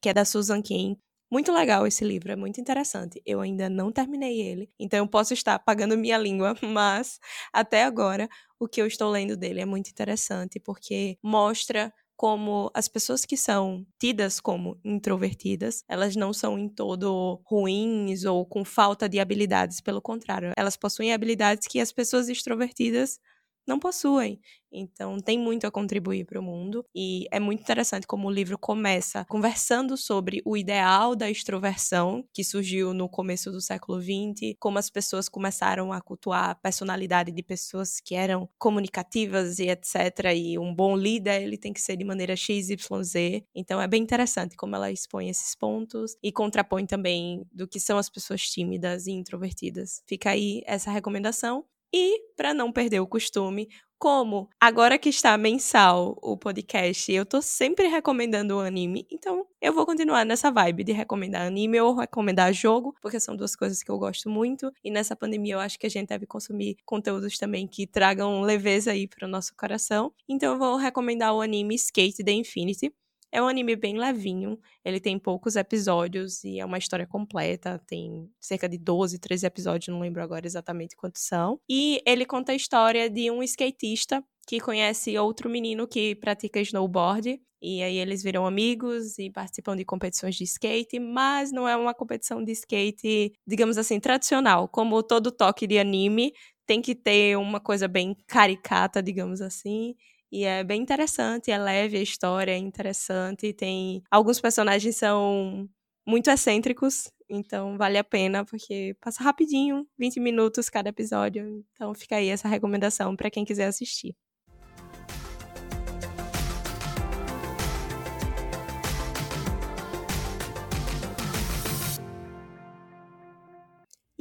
[0.00, 0.96] que é da Susan Cain.
[1.30, 3.22] Muito legal esse livro, é muito interessante.
[3.24, 7.18] Eu ainda não terminei ele, então eu posso estar pagando minha língua, mas
[7.52, 8.28] até agora
[8.62, 13.36] o que eu estou lendo dele é muito interessante porque mostra como as pessoas que
[13.36, 19.80] são tidas como introvertidas, elas não são em todo ruins ou com falta de habilidades,
[19.80, 23.18] pelo contrário, elas possuem habilidades que as pessoas extrovertidas
[23.66, 24.40] não possuem.
[24.72, 26.84] Então, tem muito a contribuir para o mundo.
[26.94, 32.42] E é muito interessante como o livro começa conversando sobre o ideal da extroversão, que
[32.42, 37.42] surgiu no começo do século XX, como as pessoas começaram a cultuar a personalidade de
[37.42, 40.32] pessoas que eram comunicativas e etc.
[40.34, 43.44] E um bom líder, ele tem que ser de maneira XYZ.
[43.54, 47.98] Então, é bem interessante como ela expõe esses pontos e contrapõe também do que são
[47.98, 50.02] as pessoas tímidas e introvertidas.
[50.06, 51.64] Fica aí essa recomendação.
[51.92, 53.68] E, para não perder o costume,
[53.98, 59.72] como agora que está mensal o podcast, eu tô sempre recomendando o anime, então eu
[59.72, 63.90] vou continuar nessa vibe de recomendar anime ou recomendar jogo, porque são duas coisas que
[63.90, 64.72] eu gosto muito.
[64.82, 68.90] E nessa pandemia eu acho que a gente deve consumir conteúdos também que tragam leveza
[68.90, 70.12] aí para o nosso coração.
[70.28, 72.92] Então eu vou recomendar o anime Skate the Infinity.
[73.32, 78.30] É um anime bem levinho, ele tem poucos episódios e é uma história completa, tem
[78.38, 81.58] cerca de 12, 13 episódios, não lembro agora exatamente quantos são.
[81.68, 87.40] E ele conta a história de um skatista que conhece outro menino que pratica snowboard.
[87.64, 91.94] E aí eles viram amigos e participam de competições de skate, mas não é uma
[91.94, 94.68] competição de skate, digamos assim, tradicional.
[94.68, 96.32] Como todo toque de anime,
[96.66, 99.94] tem que ter uma coisa bem caricata, digamos assim.
[100.32, 103.52] E é bem interessante, é leve a história, é interessante.
[103.52, 104.02] Tem.
[104.10, 105.68] Alguns personagens são
[106.06, 111.62] muito excêntricos, então vale a pena, porque passa rapidinho 20 minutos cada episódio.
[111.74, 114.16] Então fica aí essa recomendação para quem quiser assistir.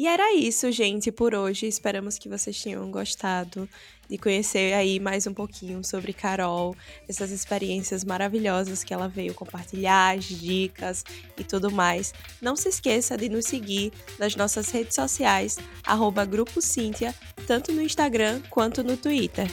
[0.01, 1.67] E era isso, gente, por hoje.
[1.67, 3.69] Esperamos que vocês tenham gostado
[4.09, 6.75] de conhecer aí mais um pouquinho sobre Carol,
[7.07, 11.05] essas experiências maravilhosas que ela veio compartilhar, as dicas
[11.37, 12.15] e tudo mais.
[12.41, 17.13] Não se esqueça de nos seguir nas nossas redes sociais, arroba Grupo Cíntia,
[17.45, 19.45] tanto no Instagram quanto no Twitter.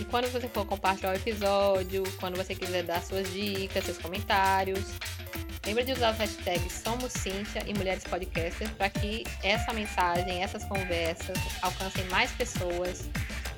[0.00, 4.84] E quando você for compartilhar o episódio, quando você quiser dar suas dicas, seus comentários,
[5.68, 10.64] Lembra de usar os hashtags Somos Cíntia e Mulheres Podcasters para que essa mensagem, essas
[10.64, 13.04] conversas alcancem mais pessoas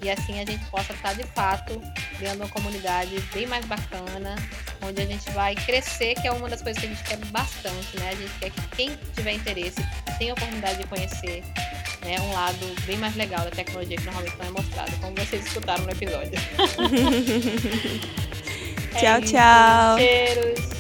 [0.03, 1.81] e assim a gente possa estar de fato
[2.19, 4.35] criando uma comunidade bem mais bacana,
[4.83, 7.97] onde a gente vai crescer, que é uma das coisas que a gente quer bastante,
[8.01, 8.09] né?
[8.09, 9.81] A gente quer que quem tiver interesse
[10.19, 11.45] tenha a oportunidade de conhecer
[12.05, 15.47] né, um lado bem mais legal da tecnologia que normalmente não é mostrado, como vocês
[15.47, 16.33] escutaram no episódio.
[18.99, 19.97] tchau, é tchau.
[19.97, 20.80] Cheiros.